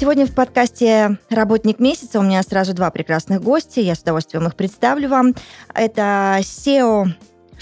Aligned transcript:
Сегодня 0.00 0.24
в 0.24 0.34
подкасте 0.34 1.18
«Работник 1.28 1.78
месяца» 1.78 2.20
у 2.20 2.22
меня 2.22 2.42
сразу 2.42 2.72
два 2.72 2.90
прекрасных 2.90 3.42
гостя. 3.42 3.82
Я 3.82 3.94
с 3.94 3.98
удовольствием 3.98 4.46
их 4.46 4.56
представлю 4.56 5.10
вам. 5.10 5.34
Это 5.74 6.38
SEO 6.40 7.08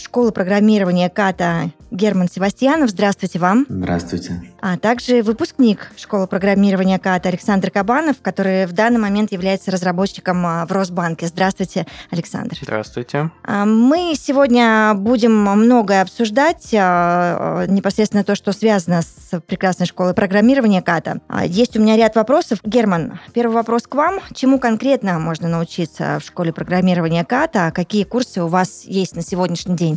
школы 0.01 0.33
программирования 0.33 1.09
КАТА 1.09 1.73
Герман 1.91 2.29
Севастьянов. 2.29 2.91
Здравствуйте 2.91 3.39
вам. 3.39 3.65
Здравствуйте. 3.69 4.43
А 4.61 4.77
также 4.77 5.23
выпускник 5.23 5.91
школы 5.97 6.27
программирования 6.27 6.99
КАТА 6.99 7.31
Александр 7.31 7.71
Кабанов, 7.71 8.17
который 8.21 8.67
в 8.67 8.73
данный 8.73 8.99
момент 8.99 9.33
является 9.33 9.71
разработчиком 9.71 10.45
а, 10.45 10.67
в 10.67 10.73
Росбанке. 10.73 11.27
Здравствуйте, 11.27 11.87
Александр. 12.11 12.59
Здравствуйте. 12.61 13.31
А, 13.43 13.65
Мы 13.65 14.15
сегодня 14.17 14.93
будем 14.95 15.35
многое 15.35 16.03
обсуждать, 16.03 16.69
а, 16.75 17.67
непосредственно 17.67 18.25
то, 18.25 18.35
что 18.35 18.53
связано 18.53 19.03
с 19.03 19.41
прекрасной 19.41 19.87
школой 19.87 20.15
программирования 20.15 20.83
КАТА. 20.83 21.21
Есть 21.47 21.77
у 21.77 21.81
меня 21.81 21.97
ряд 21.97 22.17
вопросов. 22.17 22.59
Герман, 22.65 23.21
первый 23.33 23.55
вопрос 23.55 23.85
к 23.85 23.95
вам. 23.95 24.21
Чему 24.35 24.59
конкретно 24.59 25.19
можно 25.19 25.49
научиться 25.49 26.19
в 26.21 26.27
школе 26.27 26.53
программирования 26.53 27.25
КАТА? 27.25 27.73
Какие 27.75 28.05
курсы 28.05 28.43
у 28.43 28.49
вас 28.49 28.85
есть 28.85 29.17
на 29.17 29.23
сегодняшний 29.23 29.77
день? 29.77 29.88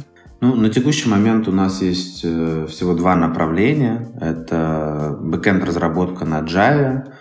Ну, 0.42 0.56
на 0.56 0.70
текущий 0.70 1.08
момент 1.08 1.48
у 1.48 1.52
нас 1.52 1.84
есть 1.84 2.22
э, 2.24 2.66
всего 2.68 2.96
два 2.96 3.16
направления. 3.16 4.08
Это 4.20 5.16
бэкэнд-разработка 5.22 6.26
на 6.26 6.42
Java, 6.42 7.14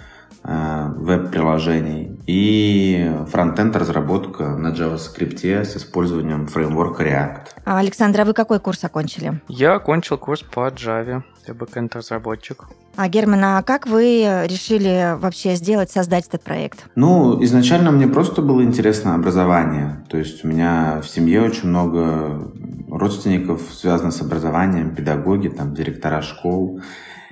э, 0.42 0.92
веб-приложений, 0.96 2.19
и 2.31 3.11
фронтенд 3.28 3.75
разработка 3.75 4.56
на 4.56 4.69
JavaScript 4.69 5.64
с 5.64 5.77
использованием 5.77 6.47
фреймворка 6.47 7.03
React. 7.03 7.41
А, 7.64 7.78
Александр, 7.78 8.20
а 8.20 8.25
вы 8.25 8.34
какой 8.34 8.61
курс 8.61 8.84
окончили? 8.84 9.41
Я 9.48 9.75
окончил 9.75 10.17
курс 10.17 10.42
по 10.42 10.69
Java. 10.69 11.22
Я 11.48 11.55
бэкэнд-разработчик. 11.55 12.69
А, 12.97 13.09
Герман, 13.09 13.45
а 13.45 13.62
как 13.62 13.89
вы 13.89 14.45
решили 14.47 15.17
вообще 15.19 15.56
сделать, 15.56 15.91
создать 15.91 16.28
этот 16.28 16.42
проект? 16.42 16.84
Ну, 16.95 17.42
изначально 17.42 17.91
мне 17.91 18.06
просто 18.06 18.42
было 18.42 18.62
интересно 18.62 19.17
образование. 19.17 20.05
То 20.09 20.17
есть 20.17 20.44
у 20.44 20.48
меня 20.48 21.00
в 21.03 21.09
семье 21.09 21.42
очень 21.42 21.69
много 21.69 22.53
родственников 22.89 23.62
связано 23.72 24.12
с 24.12 24.20
образованием, 24.20 24.94
педагоги, 24.94 25.48
там, 25.48 25.75
директора 25.75 26.22
школ. 26.22 26.81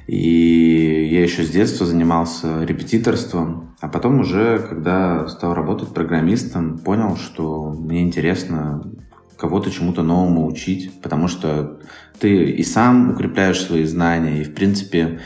И 0.09 1.11
я 1.13 1.23
еще 1.23 1.45
с 1.45 1.51
детства 1.51 1.85
занимался 1.85 2.65
репетиторством, 2.65 3.77
а 3.81 3.89
потом 3.89 4.21
уже, 4.21 4.59
когда 4.59 5.29
стал 5.29 5.53
работать 5.53 5.93
программистом, 5.93 6.79
понял, 6.79 7.17
что 7.17 7.75
мне 7.79 8.03
интересно 8.03 8.83
кого-то 9.37 9.71
чему-то 9.71 10.03
новому 10.03 10.47
учить, 10.47 11.03
потому 11.03 11.29
что 11.29 11.79
ты 12.19 12.51
и 12.51 12.63
сам 12.65 13.11
укрепляешь 13.11 13.61
свои 13.61 13.85
знания, 13.85 14.41
и, 14.41 14.45
в 14.45 14.55
принципе, 14.55 15.21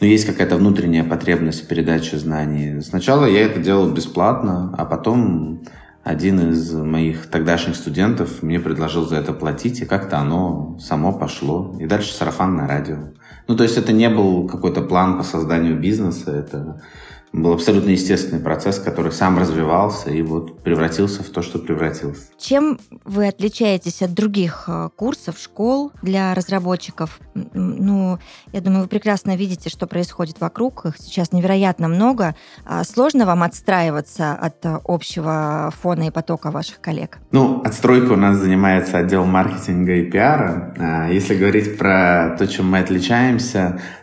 ну, 0.00 0.06
есть 0.06 0.26
какая-то 0.26 0.56
внутренняя 0.56 1.04
потребность 1.04 1.64
в 1.64 1.68
передаче 1.68 2.18
знаний. 2.18 2.82
Сначала 2.82 3.24
я 3.24 3.40
это 3.40 3.58
делал 3.58 3.90
бесплатно, 3.90 4.74
а 4.76 4.84
потом 4.84 5.62
один 6.04 6.50
из 6.50 6.72
моих 6.74 7.26
тогдашних 7.26 7.74
студентов 7.74 8.42
мне 8.42 8.60
предложил 8.60 9.06
за 9.06 9.16
это 9.16 9.32
платить, 9.32 9.80
и 9.80 9.86
как-то 9.86 10.18
оно 10.18 10.78
само 10.78 11.12
пошло. 11.12 11.74
И 11.80 11.86
дальше 11.86 12.12
сарафанное 12.12 12.68
радио. 12.68 13.12
Ну, 13.50 13.56
то 13.56 13.64
есть 13.64 13.76
это 13.76 13.92
не 13.92 14.08
был 14.08 14.46
какой-то 14.46 14.80
план 14.80 15.18
по 15.18 15.24
созданию 15.24 15.76
бизнеса, 15.76 16.30
это 16.30 16.80
был 17.32 17.52
абсолютно 17.52 17.90
естественный 17.90 18.42
процесс, 18.42 18.78
который 18.78 19.12
сам 19.12 19.38
развивался 19.38 20.10
и 20.10 20.20
вот 20.22 20.62
превратился 20.62 21.22
в 21.22 21.28
то, 21.28 21.42
что 21.42 21.58
превратился. 21.58 22.22
Чем 22.38 22.80
вы 23.04 23.28
отличаетесь 23.28 24.02
от 24.02 24.14
других 24.14 24.64
э, 24.66 24.88
курсов, 24.96 25.38
школ 25.38 25.92
для 26.02 26.34
разработчиков? 26.34 27.20
Ну, 27.34 28.18
я 28.52 28.60
думаю, 28.60 28.82
вы 28.82 28.88
прекрасно 28.88 29.36
видите, 29.36 29.70
что 29.70 29.86
происходит 29.86 30.40
вокруг. 30.40 30.86
Их 30.86 30.96
сейчас 30.98 31.32
невероятно 31.32 31.86
много. 31.86 32.34
А 32.64 32.82
Сложно 32.82 33.26
вам 33.26 33.44
отстраиваться 33.44 34.32
от 34.32 34.64
э, 34.66 34.80
общего 34.84 35.72
фона 35.80 36.08
и 36.08 36.10
потока 36.10 36.50
ваших 36.50 36.80
коллег? 36.80 37.18
Ну, 37.30 37.62
отстройка 37.64 38.12
у 38.12 38.16
нас 38.16 38.38
занимается 38.38 38.98
отдел 38.98 39.24
маркетинга 39.24 39.94
и 39.94 40.10
пиара. 40.10 40.74
А, 40.78 41.08
Если 41.08 41.36
говорить 41.36 41.78
про 41.78 42.34
то, 42.36 42.48
чем 42.48 42.70
мы 42.70 42.78
отличаемся, 42.78 43.39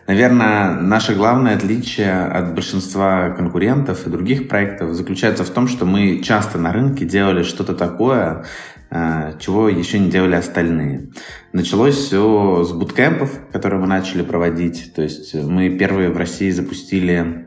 наверное, 0.06 0.74
наше 0.74 1.14
главное 1.14 1.56
отличие 1.56 2.12
от 2.12 2.54
большинства 2.54 3.30
конкурентов 3.30 4.06
и 4.06 4.10
других 4.10 4.48
проектов 4.48 4.94
заключается 4.94 5.44
в 5.44 5.50
том, 5.50 5.68
что 5.68 5.86
мы 5.86 6.20
часто 6.20 6.58
на 6.58 6.72
рынке 6.72 7.04
делали 7.04 7.42
что-то 7.42 7.74
такое, 7.74 8.44
а, 8.90 9.34
чего 9.38 9.68
еще 9.68 9.98
не 9.98 10.10
делали 10.10 10.34
остальные. 10.34 11.10
Началось 11.52 11.96
все 11.96 12.64
с 12.64 12.72
буткемпов, 12.72 13.30
которые 13.52 13.80
мы 13.80 13.86
начали 13.86 14.22
проводить. 14.22 14.92
То 14.94 15.02
есть 15.02 15.34
мы 15.34 15.70
первые 15.70 16.10
в 16.10 16.16
России 16.16 16.50
запустили 16.50 17.46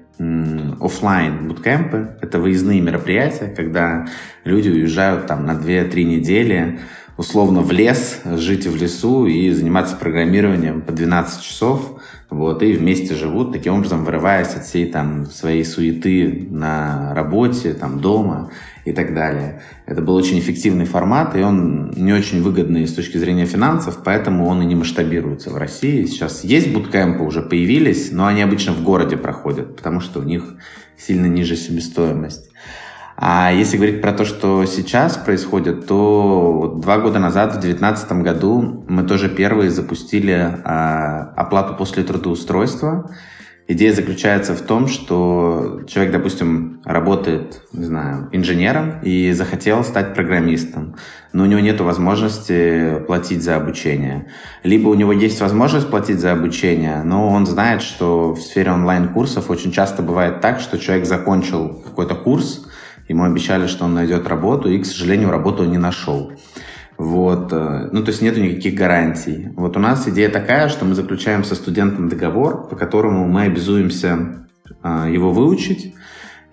офлайн 0.79 1.47
буткемпы. 1.47 2.17
Это 2.21 2.39
выездные 2.39 2.79
мероприятия, 2.79 3.47
когда 3.47 4.07
люди 4.43 4.69
уезжают 4.69 5.25
там 5.25 5.45
на 5.45 5.53
2-3 5.53 6.03
недели 6.03 6.79
условно 7.21 7.61
в 7.61 7.71
лес, 7.71 8.19
жить 8.25 8.65
в 8.65 8.75
лесу 8.75 9.27
и 9.27 9.51
заниматься 9.51 9.95
программированием 9.95 10.81
по 10.81 10.91
12 10.91 11.43
часов. 11.43 12.01
Вот, 12.31 12.63
и 12.63 12.73
вместе 12.73 13.13
живут, 13.13 13.51
таким 13.51 13.75
образом 13.75 14.05
вырываясь 14.05 14.55
от 14.55 14.65
всей 14.65 14.87
там 14.87 15.27
своей 15.27 15.63
суеты 15.63 16.47
на 16.49 17.13
работе, 17.13 17.73
там 17.73 17.99
дома 17.99 18.49
и 18.85 18.91
так 18.91 19.13
далее. 19.13 19.61
Это 19.85 20.01
был 20.01 20.15
очень 20.15 20.39
эффективный 20.39 20.85
формат, 20.85 21.35
и 21.35 21.41
он 21.41 21.91
не 21.91 22.11
очень 22.11 22.41
выгодный 22.41 22.87
с 22.87 22.93
точки 22.93 23.17
зрения 23.17 23.45
финансов, 23.45 23.99
поэтому 24.03 24.47
он 24.47 24.63
и 24.63 24.65
не 24.65 24.75
масштабируется 24.75 25.51
в 25.51 25.57
России. 25.57 26.05
Сейчас 26.05 26.43
есть 26.43 26.73
буткемпы, 26.73 27.23
уже 27.23 27.43
появились, 27.43 28.11
но 28.11 28.25
они 28.25 28.41
обычно 28.41 28.73
в 28.73 28.81
городе 28.81 29.15
проходят, 29.15 29.75
потому 29.75 29.99
что 29.99 30.21
у 30.21 30.23
них 30.23 30.55
сильно 30.97 31.27
ниже 31.27 31.55
себестоимость. 31.55 32.50
А 33.23 33.51
если 33.51 33.77
говорить 33.77 34.01
про 34.01 34.13
то, 34.13 34.25
что 34.25 34.65
сейчас 34.65 35.15
происходит, 35.15 35.85
то 35.85 36.79
два 36.81 36.97
года 36.97 37.19
назад, 37.19 37.49
в 37.51 37.59
2019 37.59 38.11
году, 38.13 38.83
мы 38.89 39.03
тоже 39.03 39.29
первые 39.29 39.69
запустили 39.69 40.33
а, 40.33 41.31
оплату 41.37 41.75
после 41.75 42.01
трудоустройства. 42.01 43.11
Идея 43.67 43.93
заключается 43.93 44.55
в 44.55 44.61
том, 44.61 44.87
что 44.87 45.81
человек, 45.87 46.13
допустим, 46.13 46.81
работает, 46.83 47.61
не 47.73 47.85
знаю, 47.85 48.27
инженером 48.31 48.99
и 49.03 49.33
захотел 49.33 49.83
стать 49.83 50.15
программистом, 50.15 50.95
но 51.31 51.43
у 51.43 51.45
него 51.45 51.59
нет 51.59 51.79
возможности 51.79 53.03
платить 53.05 53.43
за 53.43 53.55
обучение. 53.55 54.31
Либо 54.63 54.89
у 54.89 54.95
него 54.95 55.11
есть 55.11 55.39
возможность 55.41 55.91
платить 55.91 56.19
за 56.19 56.31
обучение, 56.31 57.03
но 57.03 57.29
он 57.29 57.45
знает, 57.45 57.83
что 57.83 58.33
в 58.33 58.41
сфере 58.41 58.71
онлайн-курсов 58.71 59.51
очень 59.51 59.71
часто 59.71 60.01
бывает 60.01 60.41
так, 60.41 60.59
что 60.59 60.79
человек 60.79 61.05
закончил 61.05 61.83
какой-то 61.85 62.15
курс, 62.15 62.65
Ему 63.11 63.25
обещали, 63.25 63.67
что 63.67 63.83
он 63.83 63.93
найдет 63.93 64.25
работу, 64.25 64.69
и, 64.71 64.79
к 64.79 64.85
сожалению, 64.85 65.31
работу 65.31 65.63
он 65.63 65.71
не 65.71 65.77
нашел. 65.77 66.31
Вот. 66.97 67.51
э, 67.51 67.89
Ну, 67.91 68.03
то 68.03 68.11
есть 68.11 68.21
нету 68.21 68.39
никаких 68.39 68.73
гарантий. 68.73 69.49
Вот 69.57 69.75
у 69.75 69.81
нас 69.81 70.07
идея 70.07 70.29
такая, 70.29 70.69
что 70.69 70.85
мы 70.85 70.95
заключаем 70.95 71.43
со 71.43 71.55
студентом 71.55 72.07
договор, 72.07 72.69
по 72.69 72.77
которому 72.77 73.27
мы 73.27 73.41
обязуемся 73.41 74.47
э, 74.81 75.09
его 75.11 75.33
выучить 75.33 75.93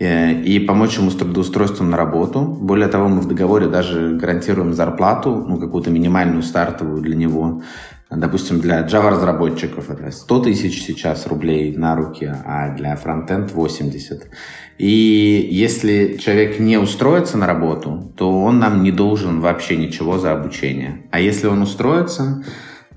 э, 0.00 0.32
и 0.32 0.58
помочь 0.58 0.98
ему 0.98 1.10
с 1.10 1.14
трудоустройством 1.14 1.90
на 1.90 1.96
работу. 1.96 2.40
Более 2.40 2.88
того, 2.88 3.06
мы 3.06 3.20
в 3.20 3.28
договоре 3.28 3.68
даже 3.68 4.16
гарантируем 4.16 4.74
зарплату, 4.74 5.46
ну, 5.48 5.58
какую-то 5.58 5.90
минимальную 5.90 6.42
стартовую 6.42 7.02
для 7.02 7.14
него. 7.14 7.62
Допустим, 8.10 8.60
для 8.60 8.86
Java-разработчиков 8.86 9.90
это 9.90 10.10
100 10.10 10.40
тысяч 10.40 10.82
сейчас 10.82 11.26
рублей 11.26 11.76
на 11.76 11.94
руки, 11.94 12.32
а 12.46 12.74
для 12.74 12.96
фронтенд 12.96 13.52
80. 13.52 14.28
И 14.78 15.48
если 15.50 16.16
человек 16.16 16.58
не 16.58 16.78
устроится 16.78 17.36
на 17.36 17.46
работу, 17.46 18.14
то 18.16 18.42
он 18.42 18.60
нам 18.60 18.82
не 18.82 18.92
должен 18.92 19.40
вообще 19.40 19.76
ничего 19.76 20.18
за 20.18 20.32
обучение. 20.32 21.06
А 21.10 21.20
если 21.20 21.48
он 21.48 21.60
устроится, 21.60 22.42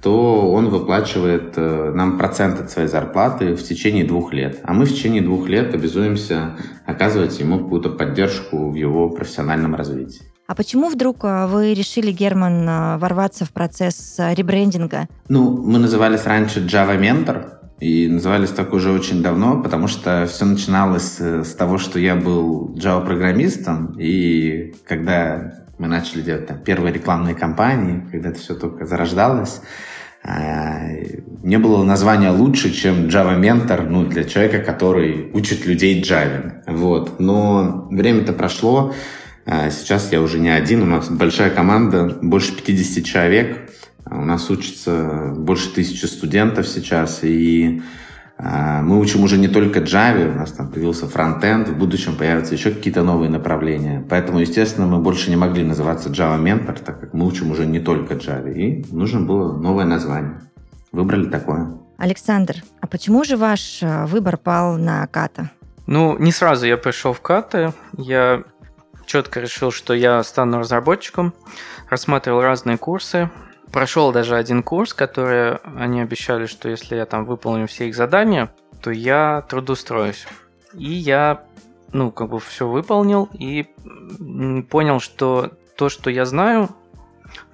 то 0.01 0.49
он 0.49 0.69
выплачивает 0.69 1.53
э, 1.57 1.91
нам 1.93 2.17
процент 2.17 2.59
от 2.59 2.71
своей 2.71 2.87
зарплаты 2.87 3.55
в 3.55 3.63
течение 3.63 4.05
двух 4.05 4.33
лет. 4.33 4.59
А 4.63 4.73
мы 4.73 4.85
в 4.85 4.93
течение 4.93 5.21
двух 5.21 5.47
лет 5.47 5.73
обязуемся 5.75 6.57
оказывать 6.85 7.39
ему 7.39 7.59
какую-то 7.59 7.89
поддержку 7.89 8.71
в 8.71 8.75
его 8.75 9.09
профессиональном 9.09 9.75
развитии. 9.75 10.30
А 10.51 10.53
почему 10.53 10.89
вдруг 10.89 11.24
э, 11.24 11.48
вы 11.48 11.74
решили, 11.74 12.12
Герман, 12.12 12.68
э, 12.68 12.98
ворваться 12.98 13.45
в 13.45 13.51
процесс 13.51 14.18
э, 14.19 14.33
ребрендинга? 14.33 15.07
Ну, 15.30 15.50
мы 15.50 15.80
назывались 15.80 16.25
раньше 16.25 16.59
Java 16.59 17.00
Mentor, 17.00 17.53
И 17.80 18.09
назывались 18.09 18.50
так 18.50 18.74
уже 18.74 18.92
очень 18.92 19.24
давно, 19.24 19.62
потому 19.63 19.88
что 19.88 20.27
все 20.30 20.44
начиналось 20.44 21.21
с 21.21 21.56
того, 21.56 21.77
что 21.77 22.00
я 22.00 22.18
был 22.18 22.75
Java-программистом, 22.75 23.95
и 23.98 24.75
когда 24.86 25.53
мы 25.80 25.88
начали 25.88 26.21
делать 26.21 26.48
там, 26.48 26.57
первые 26.57 26.94
рекламные 26.94 27.33
кампании, 27.33 28.06
когда 28.12 28.31
это 28.31 28.39
все 28.42 28.53
только 28.53 28.86
зарождалось, 28.86 29.62
а, 30.21 30.81
не 31.44 31.59
было 31.59 31.86
названия 31.86 32.30
лучше, 32.30 32.74
чем 32.74 33.07
Java 33.07 33.39
Mentor, 33.39 33.88
ну, 33.88 34.06
для 34.06 34.25
человека, 34.25 34.59
который 34.59 35.31
учит 35.33 35.65
людей 35.65 36.03
Java. 36.03 36.62
Вот. 36.68 37.21
Но 37.21 37.88
время-то 37.89 38.33
прошло, 38.33 38.94
сейчас 39.45 40.11
я 40.11 40.21
уже 40.21 40.39
не 40.39 40.49
один, 40.49 40.83
у 40.83 40.85
нас 40.85 41.09
большая 41.09 41.49
команда, 41.49 42.17
больше 42.21 42.55
50 42.55 43.03
человек, 43.03 43.69
у 44.05 44.25
нас 44.25 44.49
учится 44.49 45.33
больше 45.35 45.73
тысячи 45.73 46.05
студентов 46.05 46.67
сейчас, 46.67 47.19
и 47.23 47.81
а, 48.43 48.81
мы 48.81 48.99
учим 48.99 49.23
уже 49.23 49.38
не 49.38 49.47
только 49.47 49.79
Java, 49.79 50.33
у 50.33 50.39
нас 50.39 50.51
там 50.51 50.71
появился 50.71 51.07
фронтенд, 51.07 51.69
в 51.69 51.77
будущем 51.77 52.15
появятся 52.15 52.55
еще 52.55 52.71
какие-то 52.71 53.03
новые 53.03 53.29
направления. 53.29 54.03
Поэтому, 54.09 54.39
естественно, 54.39 54.88
мы 54.88 54.97
больше 54.97 55.29
не 55.29 55.35
могли 55.35 55.63
называться 55.63 56.09
Java 56.09 56.41
Mentor, 56.41 56.83
так 56.83 56.99
как 56.99 57.13
мы 57.13 57.27
учим 57.27 57.51
уже 57.51 57.67
не 57.67 57.79
только 57.79 58.15
Java, 58.15 58.51
и 58.51 58.83
нужно 58.91 59.21
было 59.21 59.55
новое 59.55 59.85
название. 59.85 60.41
Выбрали 60.91 61.29
такое. 61.29 61.67
Александр, 61.97 62.55
а 62.79 62.88
почему 62.88 63.23
же 63.23 63.38
ваш 63.38 63.83
э, 63.83 64.05
выбор 64.07 64.38
пал 64.38 64.75
на 64.75 65.05
ката? 65.05 65.51
Ну, 65.85 66.17
не 66.17 66.31
сразу 66.31 66.65
я 66.65 66.77
пришел 66.77 67.13
в 67.13 67.21
каты. 67.21 67.73
Я 67.95 68.43
четко 69.11 69.41
решил, 69.41 69.71
что 69.71 69.93
я 69.93 70.23
стану 70.23 70.59
разработчиком. 70.59 71.33
Рассматривал 71.89 72.41
разные 72.41 72.77
курсы 72.77 73.29
прошел 73.71 74.11
даже 74.11 74.35
один 74.35 74.63
курс, 74.63 74.93
который 74.93 75.55
они 75.77 76.01
обещали, 76.01 76.45
что 76.45 76.69
если 76.69 76.95
я 76.95 77.05
там 77.05 77.25
выполню 77.25 77.67
все 77.67 77.87
их 77.87 77.95
задания, 77.95 78.53
то 78.81 78.91
я 78.91 79.45
трудоустроюсь. 79.49 80.27
И 80.73 80.91
я, 80.91 81.43
ну, 81.93 82.11
как 82.11 82.29
бы 82.29 82.39
все 82.39 82.67
выполнил 82.67 83.29
и 83.33 83.69
понял, 84.69 84.99
что 84.99 85.51
то, 85.77 85.89
что 85.89 86.09
я 86.09 86.25
знаю 86.25 86.69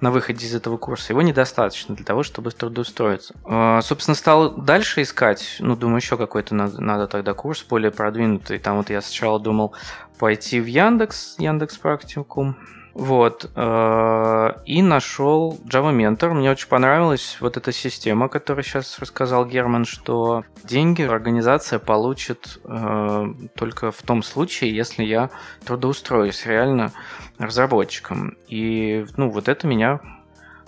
на 0.00 0.10
выходе 0.10 0.44
из 0.44 0.54
этого 0.54 0.76
курса, 0.76 1.12
его 1.12 1.22
недостаточно 1.22 1.94
для 1.94 2.04
того, 2.04 2.24
чтобы 2.24 2.50
трудоустроиться. 2.50 3.34
А, 3.44 3.80
собственно, 3.80 4.16
стал 4.16 4.50
дальше 4.50 5.02
искать, 5.02 5.56
ну, 5.60 5.76
думаю, 5.76 5.98
еще 5.98 6.16
какой-то 6.16 6.54
надо, 6.54 6.80
надо 6.80 7.06
тогда 7.06 7.32
курс 7.34 7.62
более 7.62 7.92
продвинутый. 7.92 8.58
Там 8.58 8.78
вот 8.78 8.90
я 8.90 9.00
сначала 9.00 9.38
думал 9.38 9.74
пойти 10.18 10.60
в 10.60 10.66
Яндекс, 10.66 11.36
Яндекс 11.38 11.78
Практикум, 11.78 12.56
вот. 12.98 13.48
Э, 13.54 14.54
и 14.66 14.82
нашел 14.82 15.56
Java 15.64 15.94
Mentor. 15.94 16.34
Мне 16.34 16.50
очень 16.50 16.66
понравилась 16.66 17.36
вот 17.40 17.56
эта 17.56 17.70
система, 17.70 18.28
которую 18.28 18.64
сейчас 18.64 18.98
рассказал 18.98 19.46
Герман, 19.46 19.84
что 19.84 20.42
деньги 20.64 21.02
организация 21.02 21.78
получит 21.78 22.58
э, 22.64 23.34
только 23.54 23.92
в 23.92 24.02
том 24.02 24.24
случае, 24.24 24.74
если 24.74 25.04
я 25.04 25.30
трудоустроюсь 25.64 26.44
реально 26.44 26.90
разработчиком. 27.38 28.36
И 28.48 29.06
ну, 29.16 29.30
вот 29.30 29.48
это 29.48 29.68
меня 29.68 30.00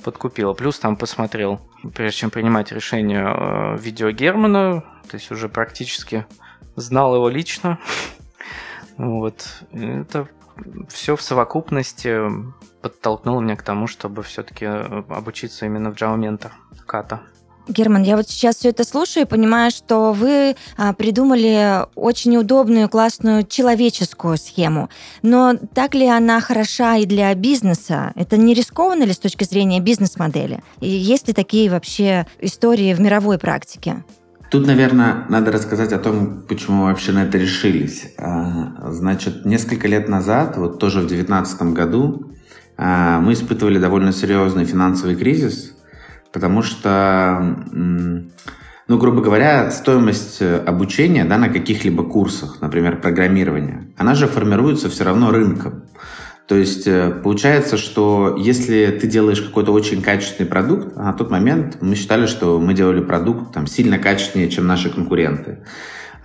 подкупило. 0.04 0.54
Плюс 0.54 0.78
там 0.78 0.96
посмотрел, 0.96 1.60
прежде 1.94 2.18
чем 2.18 2.30
принимать 2.30 2.70
решение, 2.70 3.24
э, 3.26 3.76
видео 3.76 4.12
Германа, 4.12 4.84
то 5.10 5.16
есть 5.16 5.32
уже 5.32 5.48
практически 5.48 6.26
знал 6.76 7.16
его 7.16 7.28
лично. 7.28 7.80
Вот. 9.00 9.64
Это 9.72 10.28
все 10.88 11.16
в 11.16 11.22
совокупности 11.22 12.20
подтолкнуло 12.82 13.40
меня 13.40 13.56
к 13.56 13.62
тому, 13.62 13.86
чтобы 13.86 14.22
все-таки 14.22 14.66
э, 14.66 15.02
обучиться 15.08 15.64
именно 15.64 15.90
в 15.90 15.94
Mentor, 15.94 16.50
ката. 16.86 17.20
Герман, 17.68 18.02
я 18.02 18.16
вот 18.16 18.28
сейчас 18.28 18.56
все 18.56 18.70
это 18.70 18.84
слушаю 18.84 19.24
и 19.24 19.28
понимаю, 19.28 19.70
что 19.70 20.12
вы 20.12 20.56
а, 20.76 20.92
придумали 20.92 21.86
очень 21.94 22.36
удобную, 22.36 22.88
классную 22.88 23.46
человеческую 23.46 24.36
схему. 24.38 24.90
Но 25.22 25.54
так 25.74 25.94
ли 25.94 26.06
она 26.06 26.40
хороша 26.40 26.96
и 26.96 27.06
для 27.06 27.32
бизнеса? 27.34 28.12
Это 28.16 28.36
не 28.36 28.54
рискованно 28.54 29.04
ли 29.04 29.12
с 29.12 29.18
точки 29.18 29.44
зрения 29.44 29.80
бизнес-модели? 29.80 30.62
И 30.80 30.88
есть 30.88 31.28
ли 31.28 31.32
такие 31.32 31.70
вообще 31.70 32.26
истории 32.40 32.92
в 32.92 33.00
мировой 33.00 33.38
практике? 33.38 34.04
Тут, 34.50 34.66
наверное, 34.66 35.26
надо 35.28 35.52
рассказать 35.52 35.92
о 35.92 35.98
том, 35.98 36.42
почему 36.48 36.84
вообще 36.84 37.12
на 37.12 37.22
это 37.22 37.38
решились. 37.38 38.12
А, 38.18 38.90
значит, 38.90 39.44
несколько 39.44 39.86
лет 39.86 40.08
назад, 40.08 40.56
вот 40.56 40.80
тоже 40.80 40.98
в 40.98 41.06
2019 41.06 41.62
году, 41.72 42.32
а, 42.76 43.20
мы 43.20 43.34
испытывали 43.34 43.78
довольно 43.78 44.12
серьезный 44.12 44.64
финансовый 44.64 45.14
кризис, 45.14 45.76
потому 46.32 46.62
что, 46.62 47.58
ну, 47.70 48.98
грубо 48.98 49.22
говоря, 49.22 49.70
стоимость 49.70 50.42
обучения 50.42 51.24
да, 51.24 51.38
на 51.38 51.48
каких-либо 51.48 52.02
курсах, 52.02 52.60
например, 52.60 53.00
программирования, 53.00 53.94
она 53.96 54.16
же 54.16 54.26
формируется 54.26 54.90
все 54.90 55.04
равно 55.04 55.30
рынком. 55.30 55.84
То 56.50 56.56
есть 56.56 56.88
э, 56.88 57.12
получается, 57.22 57.76
что 57.76 58.34
если 58.36 58.86
ты 59.00 59.06
делаешь 59.06 59.40
какой-то 59.40 59.70
очень 59.70 60.02
качественный 60.02 60.48
продукт, 60.48 60.88
а 60.96 61.04
на 61.04 61.12
тот 61.12 61.30
момент 61.30 61.78
мы 61.80 61.94
считали, 61.94 62.26
что 62.26 62.58
мы 62.58 62.74
делали 62.74 63.00
продукт 63.00 63.52
там, 63.54 63.68
сильно 63.68 64.00
качественнее, 64.00 64.50
чем 64.50 64.66
наши 64.66 64.90
конкуренты. 64.90 65.58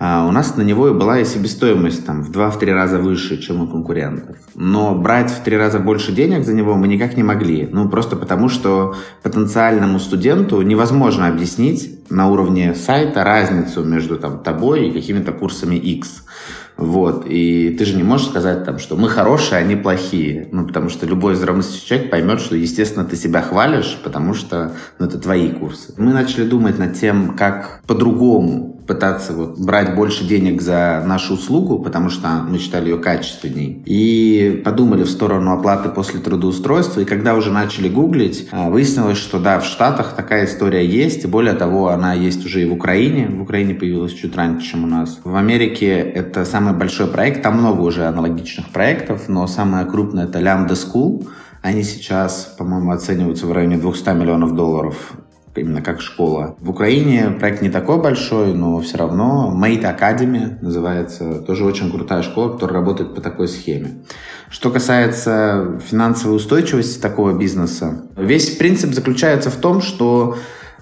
А 0.00 0.26
у 0.26 0.32
нас 0.32 0.56
на 0.56 0.62
него 0.62 0.88
и 0.88 0.92
была 0.92 1.20
и 1.20 1.24
себестоимость 1.24 2.04
там, 2.04 2.24
в 2.24 2.32
2-3 2.32 2.72
раза 2.72 2.98
выше, 2.98 3.40
чем 3.40 3.62
у 3.62 3.68
конкурентов. 3.68 4.36
Но 4.56 4.96
брать 4.96 5.30
в 5.30 5.44
3 5.44 5.56
раза 5.56 5.78
больше 5.78 6.10
денег 6.10 6.44
за 6.44 6.54
него 6.54 6.74
мы 6.74 6.88
никак 6.88 7.16
не 7.16 7.22
могли. 7.22 7.68
Ну, 7.70 7.88
просто 7.88 8.16
потому, 8.16 8.48
что 8.48 8.96
потенциальному 9.22 10.00
студенту 10.00 10.60
невозможно 10.60 11.28
объяснить 11.28 12.10
на 12.10 12.28
уровне 12.28 12.74
сайта 12.74 13.22
разницу 13.22 13.84
между 13.84 14.16
там, 14.16 14.40
тобой 14.40 14.88
и 14.88 14.92
какими-то 14.92 15.30
курсами 15.30 15.76
X. 15.76 16.24
Вот. 16.76 17.26
И 17.26 17.74
ты 17.78 17.84
же 17.84 17.96
не 17.96 18.02
можешь 18.02 18.28
сказать, 18.28 18.64
там, 18.64 18.78
что 18.78 18.96
мы 18.96 19.08
хорошие, 19.08 19.58
а 19.58 19.60
они 19.60 19.76
плохие. 19.76 20.48
Ну, 20.52 20.66
потому 20.66 20.88
что 20.88 21.06
любой 21.06 21.34
здравомыслящий 21.34 21.86
человек 21.86 22.10
поймет, 22.10 22.40
что, 22.40 22.56
естественно, 22.56 23.04
ты 23.04 23.16
себя 23.16 23.42
хвалишь, 23.42 23.98
потому 24.04 24.34
что 24.34 24.72
ну, 24.98 25.06
это 25.06 25.18
твои 25.18 25.50
курсы. 25.50 25.94
Мы 25.96 26.12
начали 26.12 26.44
думать 26.44 26.78
над 26.78 26.94
тем, 26.94 27.36
как 27.36 27.80
по-другому 27.86 28.75
пытаться 28.86 29.32
вот 29.32 29.58
брать 29.58 29.94
больше 29.94 30.26
денег 30.26 30.62
за 30.62 31.02
нашу 31.04 31.34
услугу, 31.34 31.78
потому 31.78 32.08
что 32.10 32.28
мы 32.48 32.58
считали 32.58 32.90
ее 32.90 32.98
качественней. 32.98 33.82
И 33.84 34.62
подумали 34.64 35.02
в 35.02 35.10
сторону 35.10 35.52
оплаты 35.52 35.88
после 35.88 36.20
трудоустройства. 36.20 37.00
И 37.00 37.04
когда 37.04 37.34
уже 37.34 37.52
начали 37.52 37.88
гуглить, 37.88 38.48
а, 38.52 38.70
выяснилось, 38.70 39.18
что 39.18 39.38
да, 39.38 39.58
в 39.60 39.64
Штатах 39.64 40.14
такая 40.14 40.46
история 40.46 40.86
есть. 40.86 41.24
И 41.24 41.28
более 41.28 41.54
того, 41.54 41.88
она 41.88 42.14
есть 42.14 42.44
уже 42.44 42.62
и 42.62 42.66
в 42.68 42.72
Украине. 42.72 43.28
В 43.28 43.42
Украине 43.42 43.74
появилась 43.74 44.12
чуть 44.12 44.36
раньше, 44.36 44.70
чем 44.70 44.84
у 44.84 44.86
нас. 44.86 45.20
В 45.24 45.36
Америке 45.36 45.98
это 45.98 46.44
самый 46.44 46.74
большой 46.74 47.08
проект. 47.08 47.42
Там 47.42 47.58
много 47.58 47.82
уже 47.82 48.06
аналогичных 48.06 48.68
проектов, 48.68 49.28
но 49.28 49.46
самое 49.46 49.86
крупное 49.86 50.24
это 50.24 50.40
Lambda 50.40 50.74
School. 50.74 51.26
Они 51.62 51.82
сейчас, 51.82 52.54
по-моему, 52.56 52.92
оцениваются 52.92 53.46
в 53.46 53.52
районе 53.52 53.76
200 53.76 54.10
миллионов 54.10 54.54
долларов 54.54 55.14
именно 55.60 55.82
как 55.82 56.00
школа. 56.00 56.56
В 56.60 56.70
Украине 56.70 57.30
проект 57.38 57.62
не 57.62 57.70
такой 57.70 57.98
большой, 57.98 58.54
но 58.54 58.80
все 58.80 58.98
равно 58.98 59.54
Mate 59.56 59.82
Academy 59.82 60.58
называется. 60.60 61.40
Тоже 61.40 61.64
очень 61.64 61.90
крутая 61.90 62.22
школа, 62.22 62.52
которая 62.52 62.78
работает 62.78 63.14
по 63.14 63.20
такой 63.20 63.48
схеме. 63.48 64.02
Что 64.50 64.70
касается 64.70 65.80
финансовой 65.88 66.36
устойчивости 66.36 67.00
такого 67.00 67.36
бизнеса, 67.36 68.06
весь 68.16 68.50
принцип 68.56 68.94
заключается 68.94 69.50
в 69.50 69.56
том, 69.56 69.80
что 69.80 70.36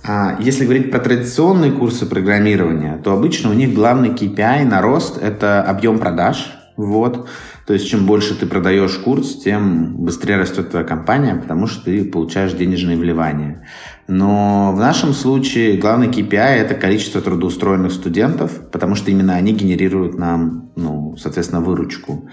а, 0.07 0.37
если 0.39 0.65
говорить 0.65 0.91
про 0.91 0.99
традиционные 0.99 1.73
курсы 1.73 2.05
программирования, 2.05 3.01
то 3.03 3.13
обычно 3.13 3.51
у 3.51 3.55
них 3.55 3.73
главный 3.73 4.11
KPI 4.11 4.65
на 4.65 4.83
рост– 4.83 5.17
это 5.23 5.63
объем 5.63 5.99
продаж. 5.99 6.53
Вот. 6.77 7.29
То 7.67 7.73
есть, 7.73 7.89
чем 7.89 8.05
больше 8.05 8.35
ты 8.35 8.47
продаешь 8.47 8.99
курс, 8.99 9.37
тем 9.37 9.97
быстрее 9.97 10.37
растет 10.37 10.71
твоя 10.71 10.85
компания, 10.85 11.37
потому 11.37 11.67
что 11.67 11.85
ты 11.85 12.05
получаешь 12.05 12.53
денежные 12.53 12.97
вливания. 12.97 13.65
Но 14.09 14.73
в 14.75 14.79
нашем 14.79 15.13
случае 15.13 15.79
главный 15.79 16.09
KPI– 16.09 16.35
это 16.37 16.75
количество 16.75 17.21
трудоустроенных 17.21 17.93
студентов, 17.93 18.71
потому 18.73 18.97
что 18.97 19.11
именно 19.11 19.35
они 19.35 19.53
генерируют 19.53 20.19
нам, 20.19 20.73
ну, 20.75 21.17
соответственно, 21.17 21.61
выручку. 21.61 22.29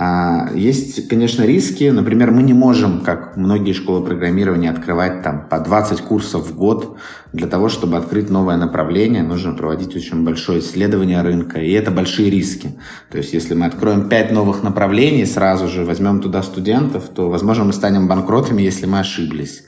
А, 0.00 0.50
есть, 0.54 1.08
конечно, 1.08 1.42
риски. 1.42 1.90
Например, 1.90 2.30
мы 2.30 2.44
не 2.44 2.52
можем, 2.52 3.00
как 3.00 3.36
многие 3.36 3.72
школы 3.72 4.04
программирования, 4.04 4.70
открывать 4.70 5.24
там 5.24 5.48
по 5.48 5.58
20 5.58 6.02
курсов 6.02 6.46
в 6.46 6.56
год. 6.56 6.96
Для 7.32 7.48
того, 7.48 7.68
чтобы 7.68 7.96
открыть 7.96 8.30
новое 8.30 8.56
направление, 8.56 9.24
нужно 9.24 9.54
проводить 9.54 9.96
очень 9.96 10.24
большое 10.24 10.60
исследование 10.60 11.20
рынка, 11.22 11.58
и 11.58 11.72
это 11.72 11.90
большие 11.90 12.30
риски. 12.30 12.78
То 13.10 13.18
есть, 13.18 13.32
если 13.32 13.54
мы 13.54 13.66
откроем 13.66 14.08
5 14.08 14.30
новых 14.30 14.62
направлений, 14.62 15.26
сразу 15.26 15.66
же 15.66 15.84
возьмем 15.84 16.20
туда 16.20 16.44
студентов, 16.44 17.08
то, 17.12 17.28
возможно, 17.28 17.64
мы 17.64 17.72
станем 17.72 18.06
банкротами, 18.06 18.62
если 18.62 18.86
мы 18.86 19.00
ошиблись. 19.00 19.64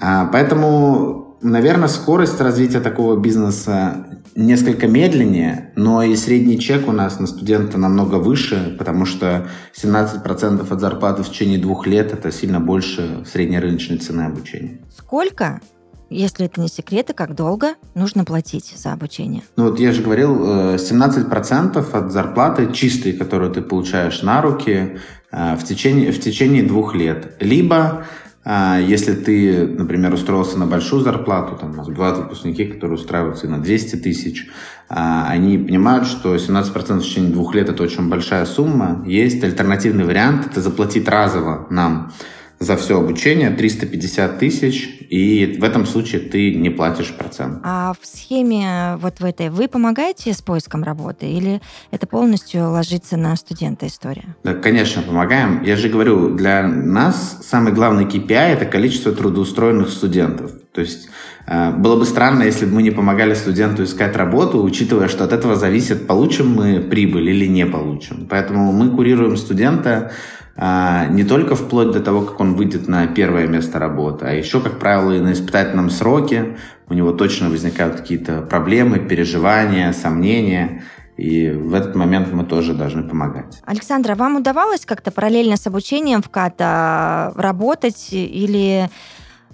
А, 0.00 0.24
поэтому, 0.32 1.36
наверное, 1.42 1.88
скорость 1.88 2.40
развития 2.40 2.80
такого 2.80 3.20
бизнеса 3.20 4.15
несколько 4.36 4.86
медленнее, 4.86 5.72
но 5.76 6.02
и 6.02 6.14
средний 6.14 6.60
чек 6.60 6.86
у 6.86 6.92
нас 6.92 7.18
на 7.18 7.26
студента 7.26 7.78
намного 7.78 8.16
выше, 8.16 8.76
потому 8.78 9.06
что 9.06 9.48
17% 9.74 10.72
от 10.72 10.80
зарплаты 10.80 11.22
в 11.22 11.30
течение 11.30 11.58
двух 11.58 11.86
лет– 11.86 12.12
это 12.12 12.30
сильно 12.30 12.60
больше 12.60 13.24
средней 13.26 13.58
рыночной 13.58 13.98
цены 13.98 14.22
обучения. 14.22 14.78
Сколько 14.96 15.60
Если 16.08 16.46
это 16.46 16.60
не 16.60 16.68
секрет, 16.68 17.10
и 17.10 17.12
как 17.12 17.34
долго 17.34 17.74
нужно 17.96 18.24
платить 18.24 18.72
за 18.76 18.92
обучение? 18.92 19.42
Ну 19.56 19.70
вот 19.70 19.80
я 19.80 19.90
же 19.90 20.02
говорил, 20.02 20.76
17% 20.76 21.76
э, 21.76 21.98
от 21.98 22.12
зарплаты 22.12 22.72
чистой, 22.72 23.12
которую 23.12 23.50
ты 23.50 23.60
получаешь 23.60 24.22
на 24.22 24.40
руки 24.40 24.98
э, 25.32 25.56
в 25.56 25.64
течение, 25.64 26.12
в 26.12 26.20
течение 26.20 26.62
двух 26.62 26.94
лет. 26.94 27.36
Либо 27.40 28.04
если 28.46 29.14
ты, 29.14 29.66
например, 29.66 30.14
устроился 30.14 30.56
на 30.56 30.66
большую 30.66 31.02
зарплату, 31.02 31.56
там 31.60 31.72
у 31.72 31.74
нас 31.74 31.88
бывают 31.88 32.18
выпускники, 32.18 32.64
которые 32.64 32.96
устраиваются 32.96 33.46
и 33.46 33.50
на 33.50 33.58
200 33.58 33.96
тысяч, 33.96 34.48
они 34.88 35.58
понимают, 35.58 36.06
что 36.06 36.36
17% 36.36 37.00
в 37.00 37.02
течение 37.02 37.32
двух 37.32 37.54
лет– 37.56 37.68
это 37.70 37.82
очень 37.82 38.08
большая 38.08 38.46
сумма. 38.46 39.02
Есть 39.04 39.42
альтернативный 39.42 40.04
вариант– 40.04 40.46
это 40.50 40.60
заплатить 40.60 41.08
разово 41.08 41.66
нам 41.70 42.12
за 42.58 42.76
все 42.76 42.98
обучение 42.98 43.50
350 43.50 44.38
тысяч, 44.38 44.96
и 45.10 45.56
в 45.60 45.64
этом 45.64 45.86
случае 45.86 46.22
ты 46.22 46.54
не 46.54 46.70
платишь 46.70 47.12
процент. 47.12 47.60
А 47.62 47.94
в 48.00 48.06
схеме 48.06 48.96
вот 49.00 49.20
в 49.20 49.24
этой 49.24 49.50
вы 49.50 49.68
помогаете 49.68 50.32
с 50.32 50.42
поиском 50.42 50.82
работы 50.82 51.26
или 51.26 51.60
это 51.90 52.06
полностью 52.06 52.70
ложится 52.70 53.16
на 53.16 53.36
студента 53.36 53.86
история? 53.86 54.36
Да, 54.42 54.54
конечно, 54.54 55.02
помогаем. 55.02 55.62
Я 55.62 55.76
же 55.76 55.88
говорю, 55.88 56.34
для 56.34 56.66
нас 56.66 57.40
самый 57.42 57.72
главный 57.72 58.04
KPI– 58.04 58.52
это 58.54 58.64
количество 58.64 59.12
трудоустроенных 59.12 59.90
студентов. 59.90 60.52
То 60.72 60.80
есть 60.80 61.08
э, 61.46 61.72
было 61.72 61.96
бы 61.96 62.04
странно, 62.04 62.42
если 62.42 62.66
бы 62.66 62.74
мы 62.74 62.82
не 62.82 62.90
помогали 62.90 63.34
студенту 63.34 63.84
искать 63.84 64.16
работу, 64.16 64.62
учитывая, 64.62 65.08
что 65.08 65.24
от 65.24 65.32
этого 65.32 65.56
зависит, 65.56 66.06
получим 66.06 66.54
мы 66.54 66.80
прибыль 66.80 67.30
или 67.30 67.46
не 67.46 67.64
получим. 67.64 68.26
Поэтому 68.28 68.72
мы 68.72 68.90
курируем 68.90 69.36
студента 69.36 69.88
а, 69.90 70.10
не 70.58 71.24
только 71.24 71.54
вплоть 71.54 71.90
до 71.90 72.00
того, 72.00 72.22
как 72.22 72.40
он 72.40 72.54
выйдет 72.54 72.88
на 72.88 73.06
первое 73.06 73.46
место 73.46 73.78
работы, 73.78 74.24
а 74.24 74.32
еще, 74.32 74.60
как 74.60 74.78
правило, 74.78 75.12
и 75.12 75.20
на 75.20 75.32
испытательном 75.32 75.90
сроке 75.90 76.56
у 76.88 76.94
него 76.94 77.12
точно 77.12 77.50
возникают 77.50 77.96
какие-то 77.96 78.42
проблемы, 78.42 78.98
переживания, 78.98 79.92
сомнения. 79.92 80.82
И 81.16 81.50
в 81.50 81.74
этот 81.74 81.94
момент 81.94 82.32
мы 82.32 82.44
тоже 82.44 82.74
должны 82.74 83.02
помогать. 83.02 83.60
Александра, 83.64 84.14
вам 84.14 84.36
удавалось 84.36 84.84
как-то 84.84 85.10
параллельно 85.10 85.56
с 85.56 85.66
обучением 85.66 86.22
в 86.22 86.28
КАТа 86.28 87.32
работать 87.36 88.08
или 88.12 88.90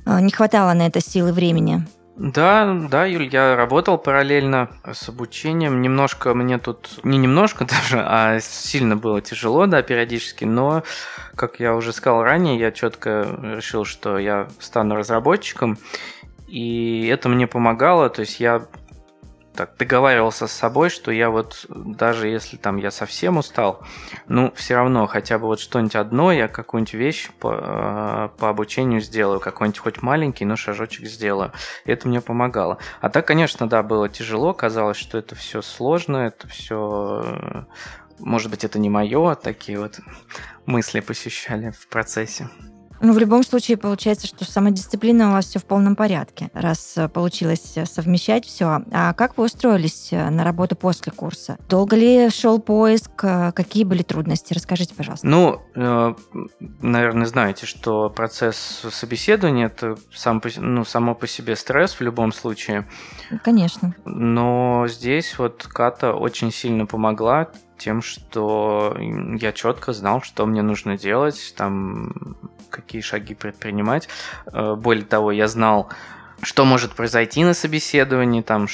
а, 0.04 0.20
не 0.20 0.30
хватало 0.30 0.72
на 0.72 0.86
это 0.88 1.00
силы 1.00 1.32
времени? 1.32 1.86
Да, 2.22 2.72
да, 2.88 3.04
Юль, 3.04 3.28
я 3.32 3.56
работал 3.56 3.98
параллельно 3.98 4.70
с 4.84 5.08
обучением. 5.08 5.82
Немножко 5.82 6.34
мне 6.34 6.58
тут, 6.58 7.00
не 7.02 7.18
немножко 7.18 7.64
даже, 7.68 7.98
а 8.00 8.38
сильно 8.38 8.96
было 8.96 9.20
тяжело, 9.20 9.66
да, 9.66 9.82
периодически, 9.82 10.44
но, 10.44 10.84
как 11.34 11.58
я 11.58 11.74
уже 11.74 11.92
сказал 11.92 12.22
ранее, 12.22 12.60
я 12.60 12.70
четко 12.70 13.26
решил, 13.42 13.84
что 13.84 14.18
я 14.18 14.46
стану 14.60 14.94
разработчиком, 14.94 15.78
и 16.46 17.08
это 17.08 17.28
мне 17.28 17.48
помогало, 17.48 18.08
то 18.08 18.20
есть 18.20 18.38
я 18.38 18.62
так 19.54 19.76
договаривался 19.76 20.46
с 20.46 20.52
собой, 20.52 20.88
что 20.88 21.10
я 21.10 21.30
вот 21.30 21.66
даже 21.68 22.28
если 22.28 22.56
там 22.56 22.78
я 22.78 22.90
совсем 22.90 23.36
устал, 23.36 23.82
ну 24.26 24.52
все 24.56 24.76
равно 24.76 25.06
хотя 25.06 25.38
бы 25.38 25.46
вот 25.46 25.60
что-нибудь 25.60 25.96
одно, 25.96 26.32
я 26.32 26.48
какую-нибудь 26.48 26.94
вещь 26.94 27.30
по, 27.38 27.54
э, 27.54 28.28
по 28.38 28.48
обучению 28.48 29.00
сделаю, 29.00 29.40
какой-нибудь 29.40 29.78
хоть 29.78 30.02
маленький, 30.02 30.44
но 30.44 30.56
шажочек 30.56 31.06
сделаю. 31.06 31.52
И 31.84 31.92
это 31.92 32.08
мне 32.08 32.20
помогало. 32.20 32.78
А 33.00 33.10
так, 33.10 33.26
конечно, 33.26 33.68
да, 33.68 33.82
было 33.82 34.08
тяжело, 34.08 34.54
казалось, 34.54 34.96
что 34.96 35.18
это 35.18 35.34
все 35.34 35.60
сложно, 35.60 36.18
это 36.18 36.48
все, 36.48 37.22
э, 37.24 37.64
может 38.18 38.50
быть, 38.50 38.64
это 38.64 38.78
не 38.78 38.88
мое, 38.88 39.34
такие 39.34 39.78
вот 39.78 40.00
мысли 40.64 41.00
посещали 41.00 41.70
в 41.70 41.88
процессе. 41.88 42.48
Ну, 43.02 43.12
в 43.12 43.18
любом 43.18 43.42
случае, 43.42 43.76
получается, 43.76 44.28
что 44.28 44.44
самодисциплина 44.44 45.28
у 45.28 45.32
вас 45.32 45.46
все 45.46 45.58
в 45.58 45.64
полном 45.64 45.96
порядке, 45.96 46.50
раз 46.54 46.96
э, 46.96 47.08
получилось 47.08 47.72
э, 47.74 47.84
совмещать 47.84 48.46
все. 48.46 48.82
А 48.92 49.12
как 49.12 49.36
вы 49.36 49.46
устроились 49.46 50.12
э, 50.12 50.30
на 50.30 50.44
работу 50.44 50.76
после 50.76 51.10
курса? 51.10 51.58
Долго 51.68 51.96
ли 51.96 52.30
шел 52.30 52.60
поиск? 52.60 53.10
Какие 53.16 53.82
были 53.82 54.02
трудности? 54.02 54.54
Расскажите, 54.54 54.94
пожалуйста. 54.94 55.26
Ну, 55.26 55.60
наверное, 56.80 57.26
знаете, 57.26 57.66
что 57.66 58.08
процесс 58.08 58.56
собеседования 58.90 59.66
это 59.66 59.96
сам, 60.14 60.40
ну, 60.56 60.84
само 60.84 61.16
по 61.16 61.26
себе 61.26 61.56
стресс 61.56 61.94
в 61.94 62.00
любом 62.02 62.30
случае. 62.32 62.86
Конечно. 63.42 63.96
Но 64.04 64.86
здесь 64.88 65.38
вот 65.38 65.66
Ката 65.68 66.14
очень 66.14 66.52
сильно 66.52 66.86
помогла 66.86 67.48
тем, 67.82 68.00
что 68.00 68.96
я 69.40 69.50
четко 69.52 69.92
знал, 69.92 70.22
что 70.22 70.46
мне 70.46 70.62
нужно 70.62 70.96
делать, 70.96 71.52
там 71.56 72.36
какие 72.72 73.02
шаги 73.02 73.34
предпринимать. 73.34 74.08
Э, 74.52 74.74
более 74.74 75.04
того, 75.04 75.30
я 75.30 75.46
знал, 75.46 75.88
что 76.42 76.64
может 76.64 76.94
произойти 76.94 77.44
на 77.44 77.54
собеседовании, 77.54 78.42
там 78.42 78.66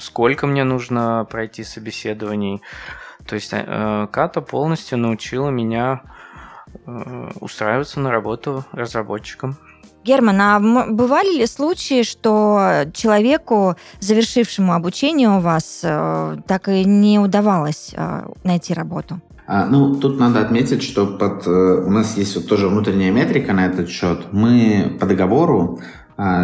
сколько 0.00 0.46
мне 0.46 0.64
нужно 0.64 1.26
пройти 1.30 1.64
собеседований. 1.64 2.60
То 3.26 3.36
есть 3.36 3.50
э, 3.52 4.08
Ката 4.10 4.42
полностью 4.42 4.98
научила 4.98 5.48
меня 5.48 6.02
э, 6.84 7.30
устраиваться 7.40 8.00
на 8.00 8.10
работу 8.10 8.64
разработчиком. 8.72 9.56
Герман, 10.04 10.38
а 10.38 10.60
бывали 10.90 11.38
ли 11.38 11.46
случаи, 11.46 12.02
что 12.02 12.84
человеку, 12.92 13.76
завершившему 14.00 14.74
обучение 14.74 15.30
у 15.30 15.40
вас, 15.40 15.80
так 15.80 16.68
и 16.68 16.84
не 16.84 17.18
удавалось 17.18 17.94
найти 18.42 18.74
работу? 18.74 19.22
А, 19.46 19.66
ну, 19.66 19.94
тут 19.94 20.18
надо 20.18 20.40
отметить, 20.40 20.82
что 20.82 21.06
под, 21.06 21.46
э, 21.46 21.50
у 21.50 21.90
нас 21.90 22.16
есть 22.16 22.34
вот 22.36 22.46
тоже 22.46 22.68
внутренняя 22.68 23.12
метрика 23.12 23.52
на 23.52 23.66
этот 23.66 23.90
счет. 23.90 24.32
Мы 24.32 24.96
по 24.98 25.06
договору 25.06 25.80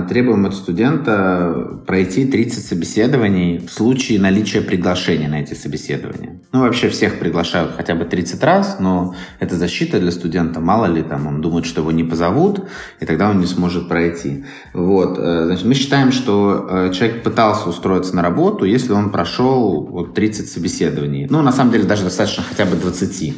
требуем 0.08 0.46
от 0.46 0.54
студента 0.54 1.80
пройти 1.86 2.24
30 2.24 2.64
собеседований 2.64 3.58
в 3.58 3.70
случае 3.70 4.20
наличия 4.20 4.60
приглашения 4.60 5.28
на 5.28 5.40
эти 5.40 5.54
собеседования. 5.54 6.40
Ну, 6.52 6.60
вообще 6.60 6.88
всех 6.88 7.20
приглашают 7.20 7.72
хотя 7.76 7.94
бы 7.94 8.04
30 8.04 8.42
раз, 8.42 8.78
но 8.80 9.14
это 9.38 9.54
защита 9.54 10.00
для 10.00 10.10
студента. 10.10 10.60
Мало 10.60 10.86
ли, 10.86 11.02
там, 11.02 11.26
он 11.28 11.40
думает, 11.40 11.66
что 11.66 11.82
его 11.82 11.92
не 11.92 12.02
позовут, 12.02 12.66
и 12.98 13.06
тогда 13.06 13.30
он 13.30 13.38
не 13.38 13.46
сможет 13.46 13.88
пройти. 13.88 14.44
Вот, 14.74 15.18
э, 15.18 15.44
значит, 15.46 15.64
мы 15.64 15.74
считаем, 15.74 16.10
что 16.10 16.66
э, 16.68 16.92
человек 16.92 17.22
пытался 17.22 17.68
устроиться 17.68 18.16
на 18.16 18.22
работу, 18.22 18.64
если 18.64 18.92
он 18.92 19.10
прошел 19.10 19.86
вот 19.86 20.14
30 20.14 20.48
собеседований. 20.48 21.26
Ну, 21.30 21.42
на 21.42 21.52
самом 21.52 21.70
деле, 21.72 21.84
даже 21.84 22.04
достаточно 22.04 22.42
хотя 22.42 22.64
бы 22.64 22.76
20. 22.76 23.34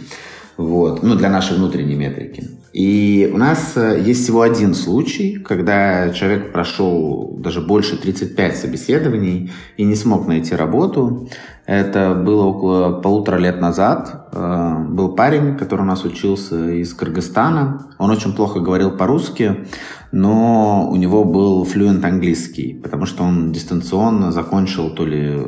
Вот, 0.57 1.03
ну, 1.03 1.15
для 1.15 1.31
нашей 1.31 1.57
внутренней 1.57 1.95
метрики. 1.95 2.49
И 2.73 3.31
у 3.33 3.37
нас 3.37 3.73
э, 3.77 4.01
есть 4.01 4.23
всего 4.23 4.41
один 4.41 4.75
случай, 4.75 5.37
когда 5.37 6.11
человек 6.11 6.53
прошел 6.53 7.37
даже 7.39 7.61
больше 7.61 8.01
35 8.01 8.57
собеседований 8.57 9.53
и 9.77 9.85
не 9.85 9.95
смог 9.95 10.27
найти 10.27 10.55
работу. 10.55 11.29
Это 11.67 12.15
было 12.15 12.45
около 12.45 13.01
полутора 13.01 13.37
лет 13.37 13.61
назад. 13.61 14.31
Э, 14.33 14.77
был 14.89 15.15
парень, 15.15 15.59
который 15.59 15.83
у 15.83 15.85
нас 15.85 16.05
учился 16.05 16.71
из 16.71 16.95
Кыргызстана. 16.95 17.91
Он 17.99 18.11
очень 18.11 18.33
плохо 18.33 18.61
говорил 18.61 18.93
по-русски, 18.93 19.67
но 20.11 20.89
у 20.91 20.97
него 20.97 21.25
был 21.25 21.65
флюент 21.65 22.03
английский, 22.05 22.73
потому 22.83 23.05
что 23.05 23.23
он 23.23 23.53
дистанционно 23.53 24.33
закончил 24.33 24.89
то 24.91 25.05
ли 25.05 25.39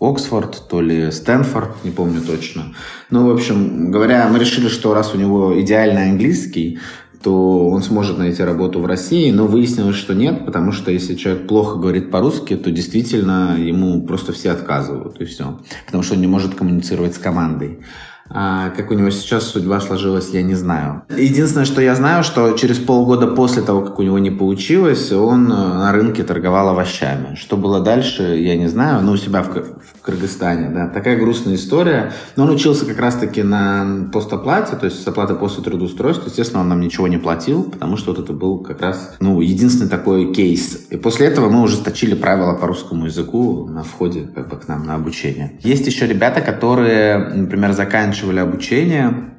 Оксфорд, 0.00 0.68
то 0.68 0.80
ли 0.80 1.10
Стэнфорд, 1.10 1.84
не 1.84 1.90
помню 1.90 2.20
точно. 2.20 2.74
Ну, 3.10 3.26
в 3.26 3.30
общем 3.30 3.90
говоря, 3.90 4.28
мы 4.28 4.38
решили, 4.38 4.68
что 4.68 4.92
раз 4.94 5.14
у 5.14 5.18
него 5.18 5.58
идеальный 5.60 6.10
английский, 6.10 6.78
то 7.22 7.70
он 7.70 7.82
сможет 7.82 8.18
найти 8.18 8.42
работу 8.42 8.80
в 8.80 8.86
России, 8.86 9.30
но 9.30 9.46
выяснилось, 9.46 9.96
что 9.96 10.14
нет, 10.14 10.44
потому 10.44 10.70
что 10.70 10.90
если 10.90 11.14
человек 11.14 11.48
плохо 11.48 11.76
говорит 11.78 12.10
по-русски, 12.10 12.56
то 12.56 12.70
действительно 12.70 13.56
ему 13.58 14.06
просто 14.06 14.32
все 14.32 14.50
отказывают, 14.50 15.20
и 15.20 15.24
все. 15.24 15.58
Потому 15.86 16.02
что 16.02 16.14
он 16.14 16.20
не 16.20 16.26
может 16.26 16.54
коммуницировать 16.54 17.14
с 17.14 17.18
командой. 17.18 17.80
А 18.28 18.70
как 18.70 18.90
у 18.90 18.94
него 18.94 19.10
сейчас 19.10 19.44
судьба 19.44 19.80
сложилась, 19.80 20.30
я 20.30 20.42
не 20.42 20.54
знаю. 20.54 21.02
Единственное, 21.16 21.64
что 21.64 21.80
я 21.80 21.94
знаю, 21.94 22.24
что 22.24 22.52
через 22.52 22.78
полгода 22.78 23.28
после 23.28 23.62
того, 23.62 23.82
как 23.82 23.98
у 23.98 24.02
него 24.02 24.18
не 24.18 24.30
получилось, 24.30 25.12
он 25.12 25.46
э, 25.46 25.54
на 25.54 25.92
рынке 25.92 26.24
торговал 26.24 26.68
овощами. 26.68 27.36
Что 27.36 27.56
было 27.56 27.80
дальше, 27.80 28.22
я 28.22 28.56
не 28.56 28.66
знаю. 28.66 29.02
Но 29.02 29.12
у 29.12 29.16
себя 29.16 29.42
в, 29.42 29.48
в 29.48 30.02
Кыргызстане, 30.02 30.70
да. 30.70 30.88
Такая 30.88 31.16
грустная 31.16 31.54
история. 31.54 32.12
Но 32.36 32.44
он 32.44 32.50
учился 32.50 32.84
как 32.84 32.98
раз-таки 32.98 33.42
на 33.42 34.08
постоплате, 34.12 34.76
то 34.76 34.86
есть 34.86 35.02
с 35.02 35.06
оплаты 35.06 35.34
после 35.34 35.62
трудоустройства. 35.62 36.28
Естественно, 36.28 36.62
он 36.62 36.68
нам 36.68 36.80
ничего 36.80 37.08
не 37.08 37.18
платил, 37.18 37.64
потому 37.64 37.96
что 37.96 38.12
вот 38.12 38.22
это 38.22 38.32
был 38.32 38.58
как 38.58 38.80
раз, 38.80 39.14
ну, 39.20 39.40
единственный 39.40 39.88
такой 39.88 40.32
кейс. 40.32 40.86
И 40.90 40.96
после 40.96 41.26
этого 41.26 41.48
мы 41.48 41.62
ужесточили 41.62 42.14
правила 42.14 42.54
по 42.54 42.66
русскому 42.66 43.06
языку 43.06 43.68
на 43.68 43.82
входе 43.82 44.28
как 44.34 44.48
бы 44.48 44.56
к 44.56 44.68
нам 44.68 44.84
на 44.84 44.94
обучение. 44.94 45.58
Есть 45.62 45.86
еще 45.86 46.06
ребята, 46.06 46.40
которые, 46.40 47.18
например, 47.18 47.72
заканчивают 47.72 48.15
заканчивали 48.16 48.40
обучение, 48.40 49.30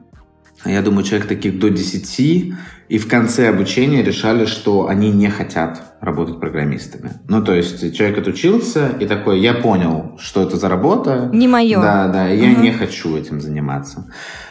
я 0.66 0.82
думаю, 0.82 1.04
человек 1.04 1.28
таких 1.28 1.60
до 1.60 1.70
10, 1.70 2.54
и 2.90 2.98
в 2.98 3.08
конце 3.08 3.50
обучения 3.50 4.04
решали, 4.04 4.46
что 4.46 4.88
они 4.88 5.12
не 5.12 5.30
хотят 5.30 5.98
работать 6.02 6.40
программистами. 6.40 7.12
Ну, 7.28 7.44
то 7.44 7.54
есть 7.54 7.96
человек 7.96 8.20
отучился 8.20 8.90
и 9.00 9.08
такой, 9.08 9.40
я 9.40 9.54
понял, 9.54 10.18
что 10.20 10.42
это 10.42 10.58
за 10.58 10.70
работа. 10.70 11.30
Не 11.34 11.48
мое. 11.48 11.82
Да, 11.82 12.08
да, 12.08 12.28
я 12.28 12.52
угу. 12.52 12.62
не 12.62 12.72
хочу 12.72 13.16
этим 13.18 13.42
заниматься. 13.42 14.06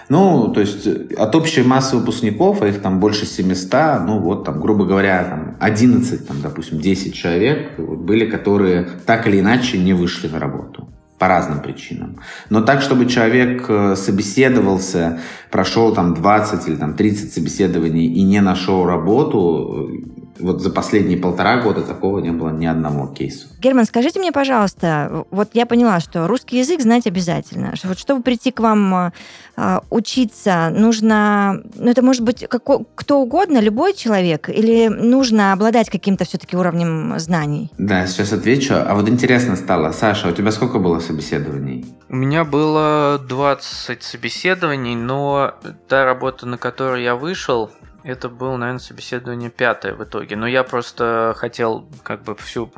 Ну, 0.09 0.52
то 0.54 0.61
есть 0.61 0.87
от 1.18 1.35
общей 1.35 1.62
массы 1.62 1.97
выпускников, 1.97 2.62
а 2.62 2.68
их 2.68 2.80
там 2.80 3.00
больше 3.00 3.26
700, 3.26 3.73
ну 4.06 4.21
вот 4.21 4.45
там, 4.45 4.61
грубо 4.61 4.85
говоря, 4.85 5.25
там 5.25 5.56
11, 5.61 6.28
там, 6.28 6.37
допустим, 6.42 6.78
10 6.78 7.14
человек 7.14 7.78
были, 7.78 8.26
которые 8.26 8.88
так 9.06 9.26
или 9.26 9.40
иначе 9.40 9.78
не 9.78 9.95
вышли 9.95 10.28
на 10.28 10.38
работу 10.38 10.88
по 11.18 11.28
разным 11.28 11.61
причинам. 11.61 12.18
Но 12.50 12.61
так, 12.61 12.82
чтобы 12.82 13.06
человек 13.06 13.66
э, 13.68 13.96
собеседовался, 13.96 15.20
прошел 15.50 15.94
там 15.94 16.14
20 16.14 16.68
или 16.68 16.76
там 16.76 16.94
30 16.94 17.32
собеседований 17.32 18.06
и 18.06 18.23
не 18.23 18.40
нашел 18.40 18.85
работу, 18.85 19.90
вот 20.38 20.60
за 20.60 20.70
последние 20.70 21.18
полтора 21.18 21.60
года 21.62 21.82
такого 21.82 22.18
не 22.18 22.30
было 22.30 22.50
ни 22.50 22.66
одного 22.66 23.06
кейса. 23.08 23.46
Герман, 23.60 23.84
скажите 23.84 24.18
мне, 24.18 24.32
пожалуйста, 24.32 25.24
вот 25.30 25.50
я 25.54 25.66
поняла, 25.66 26.00
что 26.00 26.26
русский 26.26 26.58
язык 26.58 26.80
знать 26.80 27.06
обязательно. 27.06 27.74
Вот 27.84 27.98
чтобы 27.98 28.22
прийти 28.22 28.50
к 28.50 28.60
вам 28.60 29.12
э, 29.56 29.80
учиться, 29.90 30.70
нужно, 30.70 31.62
ну 31.74 31.90
это 31.90 32.02
может 32.02 32.22
быть 32.22 32.46
какой, 32.48 32.86
кто 32.94 33.20
угодно, 33.20 33.58
любой 33.58 33.94
человек, 33.94 34.48
или 34.48 34.88
нужно 34.88 35.52
обладать 35.52 35.90
каким-то 35.90 36.24
все-таки 36.24 36.56
уровнем 36.56 37.18
знаний? 37.18 37.70
Да, 37.78 38.06
сейчас 38.06 38.32
отвечу. 38.32 38.74
А 38.74 38.94
вот 38.94 39.08
интересно 39.08 39.56
стало, 39.56 39.92
Саша, 39.92 40.28
у 40.28 40.32
тебя 40.32 40.50
сколько 40.52 40.78
было 40.78 41.00
собеседований? 41.00 41.86
У 42.08 42.16
меня 42.16 42.44
было 42.44 43.20
20 43.28 44.02
собеседований, 44.02 44.94
но 44.94 45.54
та 45.88 46.04
работа, 46.04 46.46
на 46.46 46.58
которую 46.58 47.02
я 47.02 47.16
вышел, 47.16 47.70
это 48.06 48.28
было, 48.28 48.56
наверное, 48.56 48.78
собеседование 48.78 49.50
пятое 49.50 49.94
в 49.94 50.04
итоге. 50.04 50.36
Но 50.36 50.46
я 50.46 50.62
просто 50.62 51.34
хотел 51.36 51.88
как 52.04 52.22
бы 52.22 52.36
всю 52.36 52.72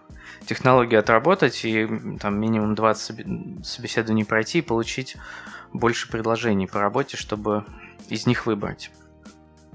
технологию 0.46 1.00
отработать 1.00 1.64
и 1.64 1.86
там 2.18 2.40
минимум 2.40 2.74
20 2.74 3.66
собеседований 3.66 4.24
пройти 4.24 4.58
и 4.58 4.62
получить 4.62 5.16
больше 5.72 6.10
предложений 6.10 6.68
по 6.68 6.80
работе, 6.80 7.18
чтобы 7.18 7.64
из 8.08 8.26
них 8.26 8.46
выбрать. 8.46 8.90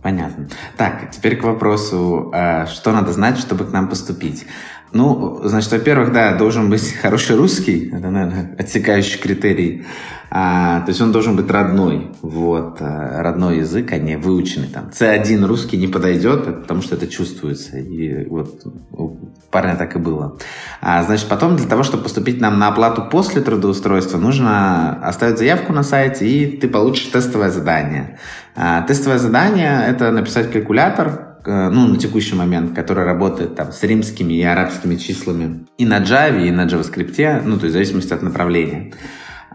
Понятно. 0.03 0.50
Так, 0.77 1.12
теперь 1.12 1.38
к 1.38 1.43
вопросу, 1.43 2.29
а, 2.33 2.67
что 2.67 2.91
надо 2.91 3.13
знать, 3.13 3.38
чтобы 3.38 3.65
к 3.65 3.72
нам 3.72 3.88
поступить. 3.88 4.45
Ну, 4.91 5.41
значит, 5.43 5.72
во-первых, 5.72 6.12
да, 6.12 6.36
должен 6.36 6.69
быть 6.69 6.93
хороший 6.93 7.36
русский, 7.36 7.88
это, 7.88 8.10
наверное, 8.12 8.55
отсекающий 8.60 9.19
критерий. 9.19 9.86
А, 10.29 10.81
то 10.81 10.89
есть 10.89 11.00
он 11.00 11.12
должен 11.12 11.36
быть 11.36 11.50
родной, 11.50 12.12
вот, 12.22 12.77
а, 12.79 13.22
родной 13.22 13.60
язык, 13.60 13.91
а 13.91 13.98
не 13.98 14.17
выученный 14.17 14.67
там. 14.67 14.89
C1 14.89 15.45
русский 15.45 15.77
не 15.77 15.88
подойдет, 15.88 16.62
потому 16.62 16.81
что 16.81 16.95
это 16.95 17.07
чувствуется. 17.07 17.77
И 17.77 18.25
вот 18.25 18.65
у 18.91 19.17
парня 19.51 19.75
так 19.75 19.95
и 19.95 20.00
было. 20.00 20.38
А, 20.81 21.03
значит, 21.03 21.27
потом 21.27 21.55
для 21.55 21.67
того, 21.67 21.83
чтобы 21.83 22.03
поступить 22.03 22.41
нам 22.41 22.57
на 22.57 22.67
оплату 22.67 23.07
после 23.12 23.41
трудоустройства, 23.41 24.17
нужно 24.17 25.00
оставить 25.07 25.38
заявку 25.38 25.72
на 25.72 25.83
сайте, 25.83 26.27
и 26.27 26.57
ты 26.57 26.67
получишь 26.67 27.05
тестовое 27.07 27.51
задание. 27.51 28.17
А, 28.55 28.81
тестовое 28.81 29.17
задание– 29.17 29.83
это 29.88 30.12
написать 30.12 30.51
калькулятор, 30.51 31.38
ну, 31.45 31.88
на 31.88 31.98
текущий 31.98 32.36
момент, 32.36 32.74
который 32.74 33.03
работает 33.03 33.55
там 33.55 33.74
с 33.74 33.83
римскими 33.83 34.33
и 34.33 34.43
арабскими 34.43 34.95
числами 34.95 35.65
и 35.77 35.86
на 35.86 36.00
Java, 36.00 36.41
и 36.41 36.51
на 36.51 36.65
JavaScript, 36.65 37.41
ну, 37.43 37.57
то 37.57 37.65
есть 37.65 37.72
в 37.72 37.74
зависимости 37.74 38.13
от 38.13 38.22
направления. 38.22 38.93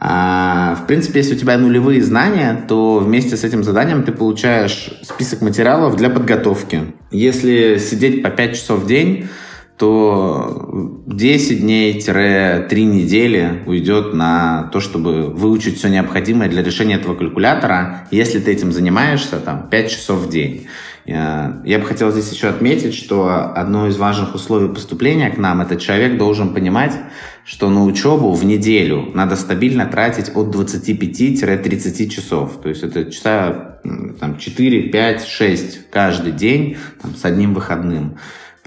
А, 0.01 0.77
в 0.77 0.87
принципе, 0.87 1.21
если 1.21 1.35
у 1.35 1.39
тебя 1.39 1.59
нулевые 1.59 2.03
знания, 2.03 2.65
то 2.69 2.99
вместе 2.99 3.37
с 3.37 3.43
этим 3.43 3.65
заданием 3.65 4.05
ты 4.05 4.13
получаешь 4.13 4.91
список 5.03 5.41
материалов 5.41 5.97
для 5.97 6.09
подготовки. 6.11 6.93
Если 7.11 7.79
сидеть 7.79 8.23
по 8.23 8.31
5 8.31 8.55
часов 8.55 8.81
в 8.81 8.87
день, 8.87 9.29
то 9.79 11.03
10 11.07 11.61
дней-3 11.61 12.75
недели 12.83 13.63
уйдет 13.67 14.13
на 14.13 14.69
то, 14.73 14.81
чтобы 14.81 15.29
выучить 15.29 15.79
все 15.79 15.89
необходимое 15.89 16.49
для 16.49 16.65
решения 16.65 16.97
этого 16.97 17.15
калькулятора, 17.15 18.09
если 18.11 18.41
ты 18.41 18.51
этим 18.51 18.73
занимаешься 18.73 19.39
там, 19.39 19.69
5 19.71 19.91
часов 19.91 20.19
в 20.21 20.29
день. 20.29 20.67
Я, 21.07 21.63
я 21.65 21.79
бы 21.79 21.87
хотел 21.87 22.11
здесь 22.11 22.31
еще 22.33 22.49
отметить, 22.49 22.93
что 22.93 23.53
одно 23.55 23.87
из 23.87 23.97
важных 23.97 24.35
условий 24.35 24.69
поступления 24.69 25.31
к 25.31 25.39
нам– 25.39 25.61
это 25.63 25.77
человек 25.77 26.19
должен 26.19 26.53
понимать, 26.53 26.93
что 27.45 27.71
на 27.71 27.85
учебу 27.85 28.33
в 28.33 28.45
неделю 28.45 29.09
надо 29.15 29.37
стабильно 29.37 29.87
тратить 29.87 30.29
от 30.35 30.55
25-30 30.55 32.09
часов. 32.09 32.61
То 32.61 32.69
есть 32.69 32.83
это 32.83 33.11
часа 33.11 33.79
там, 34.21 34.37
4, 34.37 34.83
5, 34.91 35.27
6 35.27 35.91
каждый 35.91 36.33
день 36.33 36.77
там, 37.01 37.15
с 37.15 37.25
одним 37.25 37.55
выходным. 37.55 38.19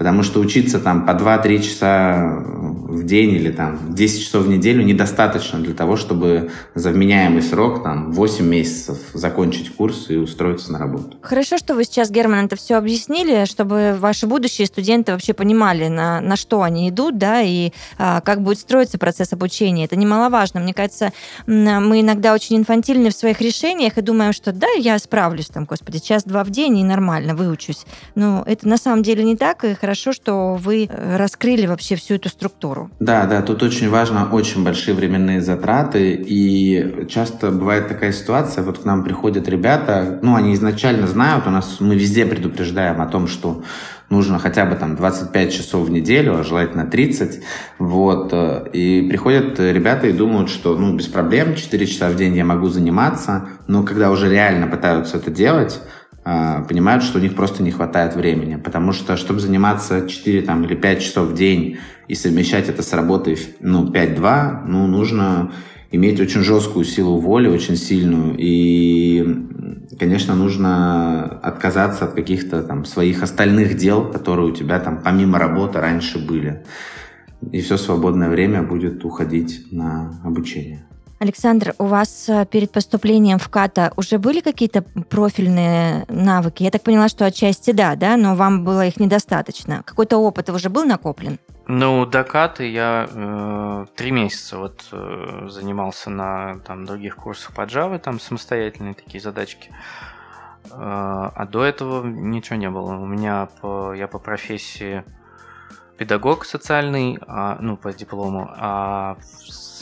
Потому 0.02 0.24
что 0.24 0.40
учиться 0.40 0.80
там 0.80 1.06
по 1.06 1.12
2-3 1.12 1.62
часа 1.62 2.42
в 2.88 3.04
день 3.04 3.34
или 3.34 3.52
там 3.52 3.94
10 3.94 4.20
часов 4.20 4.46
в 4.46 4.48
неделю 4.48 4.82
недостаточно 4.82 5.60
для 5.60 5.74
того, 5.74 5.96
чтобы 5.96 6.50
за 6.74 6.90
вменяемый 6.90 7.40
срок, 7.40 7.84
там 7.84 8.10
8 8.10 8.44
месяцев, 8.44 8.98
закончить 9.14 9.72
курс 9.72 10.10
и 10.10 10.16
устроиться 10.16 10.72
на 10.72 10.80
работу. 10.80 11.16
Хорошо, 11.22 11.56
что 11.56 11.76
вы 11.76 11.84
сейчас, 11.84 12.10
Герман, 12.10 12.46
это 12.46 12.56
все 12.56 12.74
объяснили, 12.74 13.44
чтобы 13.44 13.96
ваши 13.96 14.26
будущие 14.26 14.66
студенты 14.66 15.12
вообще 15.12 15.34
понимали, 15.34 15.86
на, 15.86 16.20
на 16.20 16.34
что 16.34 16.62
они 16.62 16.88
идут, 16.88 17.16
да, 17.16 17.40
и 17.40 17.70
а, 17.96 18.20
как 18.22 18.42
будет 18.42 18.58
строиться 18.58 18.98
процесс 18.98 19.32
обучения. 19.32 19.84
Это 19.84 19.94
немаловажно. 19.94 20.58
Мне 20.58 20.74
кажется, 20.74 21.12
мы 21.46 22.00
иногда 22.00 22.34
очень 22.34 22.56
инфантильны 22.56 23.10
в 23.10 23.14
своих 23.14 23.40
решениях 23.40 23.98
и 23.98 24.02
думаем, 24.02 24.32
что 24.32 24.52
да, 24.52 24.68
я 24.76 24.98
справлюсь, 24.98 25.46
там, 25.46 25.64
господи, 25.64 26.00
час-два 26.00 26.42
в 26.42 26.50
день 26.50 26.78
и 26.78 26.82
нормально 26.82 27.36
выучусь. 27.36 27.86
Но 28.16 28.42
это 28.44 28.66
на 28.66 28.78
самом 28.78 29.04
деле 29.04 29.22
не 29.22 29.36
так, 29.36 29.64
и 29.64 29.74
хорошо 29.74 29.91
хорошо, 29.92 30.12
что 30.12 30.54
вы 30.54 30.88
э, 30.88 31.16
раскрыли 31.16 31.66
вообще 31.66 31.96
всю 31.96 32.14
эту 32.14 32.30
структуру. 32.30 32.90
Да, 32.98 33.26
да, 33.26 33.42
тут 33.42 33.62
очень 33.62 33.90
важно, 33.90 34.26
очень 34.32 34.64
большие 34.64 34.94
временные 34.94 35.42
затраты, 35.42 36.14
и 36.14 37.06
часто 37.10 37.50
бывает 37.50 37.88
такая 37.88 38.12
ситуация, 38.12 38.64
вот 38.64 38.78
к 38.78 38.84
нам 38.86 39.04
приходят 39.04 39.46
ребята, 39.48 40.18
ну, 40.22 40.34
они 40.34 40.54
изначально 40.54 41.06
знают, 41.06 41.46
у 41.46 41.50
нас 41.50 41.76
мы 41.80 41.94
везде 41.94 42.24
предупреждаем 42.24 43.02
о 43.02 43.06
том, 43.06 43.26
что 43.26 43.64
нужно 44.08 44.38
хотя 44.38 44.64
бы 44.64 44.76
там 44.76 44.96
25 44.96 45.52
часов 45.52 45.86
в 45.88 45.90
неделю, 45.90 46.38
а 46.38 46.42
желательно 46.42 46.86
30, 46.86 47.42
вот, 47.78 48.30
э, 48.32 48.70
и 48.72 49.06
приходят 49.10 49.60
ребята 49.60 50.06
и 50.06 50.12
думают, 50.12 50.48
что, 50.48 50.74
ну, 50.74 50.96
без 50.96 51.06
проблем, 51.06 51.54
4 51.54 51.86
часа 51.86 52.08
в 52.08 52.16
день 52.16 52.34
я 52.34 52.46
могу 52.46 52.68
заниматься, 52.68 53.48
но 53.66 53.82
когда 53.82 54.10
уже 54.10 54.30
реально 54.30 54.68
пытаются 54.68 55.18
это 55.18 55.30
делать, 55.30 55.82
понимают, 56.24 57.02
что 57.02 57.18
у 57.18 57.20
них 57.20 57.34
просто 57.34 57.62
не 57.62 57.70
хватает 57.70 58.14
времени. 58.14 58.56
Потому 58.56 58.92
что, 58.92 59.16
чтобы 59.16 59.40
заниматься 59.40 60.08
4 60.08 60.42
там, 60.42 60.64
или 60.64 60.74
5 60.74 61.02
часов 61.02 61.28
в 61.28 61.34
день 61.34 61.78
и 62.08 62.14
совмещать 62.14 62.68
это 62.68 62.82
с 62.82 62.92
работой 62.92 63.38
ну, 63.60 63.90
5-2, 63.90 64.64
ну, 64.66 64.86
нужно 64.86 65.52
иметь 65.90 66.20
очень 66.20 66.40
жесткую 66.40 66.84
силу 66.84 67.18
воли, 67.18 67.48
очень 67.48 67.76
сильную. 67.76 68.34
И, 68.38 69.24
конечно, 69.98 70.34
нужно 70.34 71.24
отказаться 71.42 72.06
от 72.06 72.14
каких-то 72.14 72.62
там 72.62 72.84
своих 72.84 73.22
остальных 73.22 73.76
дел, 73.76 74.10
которые 74.10 74.48
у 74.48 74.54
тебя 74.54 74.78
там 74.80 75.00
помимо 75.02 75.38
работы 75.38 75.80
раньше 75.80 76.18
были. 76.24 76.64
И 77.50 77.60
все 77.60 77.76
свободное 77.76 78.30
время 78.30 78.62
будет 78.62 79.04
уходить 79.04 79.66
на 79.72 80.20
обучение. 80.24 80.86
Александр, 81.22 81.72
у 81.78 81.84
вас 81.84 82.28
э, 82.28 82.44
перед 82.46 82.72
поступлением 82.72 83.38
в 83.38 83.48
КАТА 83.48 83.92
уже 83.96 84.18
были 84.18 84.40
какие-то 84.40 84.82
профильные 84.82 86.04
навыки? 86.08 86.64
Я 86.64 86.72
так 86.72 86.82
поняла, 86.82 87.08
что 87.08 87.24
отчасти 87.24 87.70
да, 87.70 87.94
да, 87.94 88.16
но 88.16 88.34
вам 88.34 88.64
было 88.64 88.84
их 88.86 88.96
недостаточно. 88.98 89.84
Какой-то 89.84 90.18
опыт 90.18 90.50
уже 90.50 90.68
был 90.68 90.84
накоплен? 90.84 91.38
Ну, 91.68 92.06
до 92.06 92.24
КАТы 92.24 92.68
я 92.68 93.08
э, 93.08 93.86
три 93.94 94.10
месяца 94.10 94.58
вот 94.58 94.84
э, 94.90 95.46
занимался 95.48 96.10
на 96.10 96.58
там, 96.66 96.86
других 96.86 97.14
курсах 97.14 97.54
по 97.54 97.60
Java, 97.60 98.00
там 98.00 98.18
самостоятельные 98.18 98.94
такие 98.94 99.20
задачки. 99.20 99.70
Э, 99.70 100.70
а 100.72 101.46
до 101.48 101.62
этого 101.62 102.04
ничего 102.04 102.56
не 102.56 102.68
было. 102.68 102.94
У 102.94 103.06
меня 103.06 103.48
по, 103.60 103.94
я 103.94 104.08
по 104.08 104.18
профессии 104.18 105.04
педагог 105.98 106.44
социальный, 106.44 107.16
а, 107.28 107.58
ну, 107.60 107.76
по 107.76 107.92
диплому, 107.92 108.50
а 108.56 109.18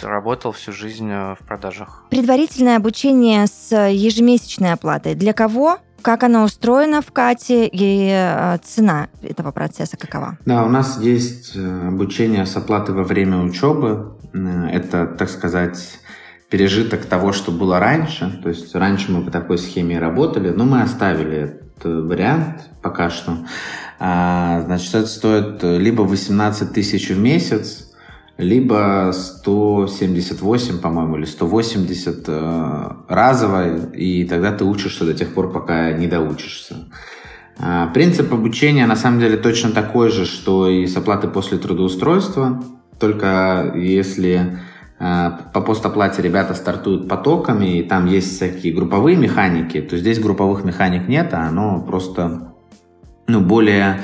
работал 0.02 0.52
всю 0.52 0.72
жизнь 0.72 1.10
э, 1.10 1.34
в 1.34 1.46
продажах. 1.46 2.04
Предварительное 2.10 2.76
обучение 2.76 3.46
с 3.46 3.74
ежемесячной 3.74 4.72
оплатой. 4.72 5.14
Для 5.14 5.32
кого? 5.32 5.78
Как 6.02 6.22
оно 6.22 6.44
устроено 6.44 7.02
в 7.02 7.12
КАТе 7.12 7.66
и 7.66 8.08
э, 8.10 8.58
цена 8.64 9.08
этого 9.22 9.50
процесса 9.52 9.96
какова? 9.96 10.38
Да, 10.46 10.64
у 10.64 10.68
нас 10.68 10.98
есть 11.00 11.52
э, 11.54 11.88
обучение 11.88 12.46
с 12.46 12.56
оплатой 12.56 12.94
во 12.94 13.04
время 13.04 13.38
учебы. 13.38 14.16
Это, 14.32 15.06
так 15.06 15.28
сказать, 15.28 15.98
пережиток 16.48 17.04
того, 17.04 17.32
что 17.32 17.52
было 17.52 17.78
раньше. 17.78 18.40
То 18.42 18.48
есть 18.48 18.74
раньше 18.74 19.12
мы 19.12 19.24
по 19.24 19.30
такой 19.30 19.58
схеме 19.58 19.98
работали, 19.98 20.50
но 20.50 20.64
мы 20.64 20.82
оставили 20.82 21.36
этот 21.36 21.84
вариант 21.84 22.70
пока 22.82 23.10
что. 23.10 23.36
А, 23.98 24.62
значит, 24.64 24.94
это 24.94 25.06
стоит 25.06 25.62
либо 25.62 26.02
18 26.02 26.72
тысяч 26.72 27.10
в 27.10 27.18
месяц, 27.18 27.89
либо 28.40 29.12
178, 29.12 30.79
по-моему, 30.81 31.16
или 31.16 31.26
180 31.26 32.24
э, 32.26 32.90
разово, 33.09 33.87
и 33.92 34.24
тогда 34.24 34.53
ты 34.53 34.64
учишься 34.64 35.05
до 35.05 35.14
тех 35.14 35.35
пор, 35.35 35.53
пока 35.53 35.92
не 35.92 36.07
доучишься. 36.07 36.88
А, 37.59 37.88
принцип 37.88 38.33
обучения 38.33 38.87
на 38.87 38.96
самом 38.96 39.20
деле 39.20 39.37
точно 39.37 39.70
такой 39.70 40.09
же, 40.11 40.24
что 40.24 40.68
и 40.68 40.87
с 40.87 40.96
оплаты 40.96 41.29
после 41.29 41.59
трудоустройства, 41.59 42.62
только 42.98 43.72
если 43.76 44.59
э, 44.98 45.31
по 45.53 45.61
постоплате 45.61 46.22
ребята 46.22 46.55
стартуют 46.55 47.09
потоками, 47.09 47.79
и 47.79 47.83
там 47.83 48.07
есть 48.07 48.37
всякие 48.37 48.72
групповые 48.72 49.16
механики, 49.16 49.81
то 49.83 49.98
здесь 49.98 50.18
групповых 50.18 50.64
механик 50.64 51.09
нет, 51.09 51.35
а 51.35 51.48
оно 51.48 51.83
просто 51.83 52.55
ну, 53.26 53.40
более 53.40 54.00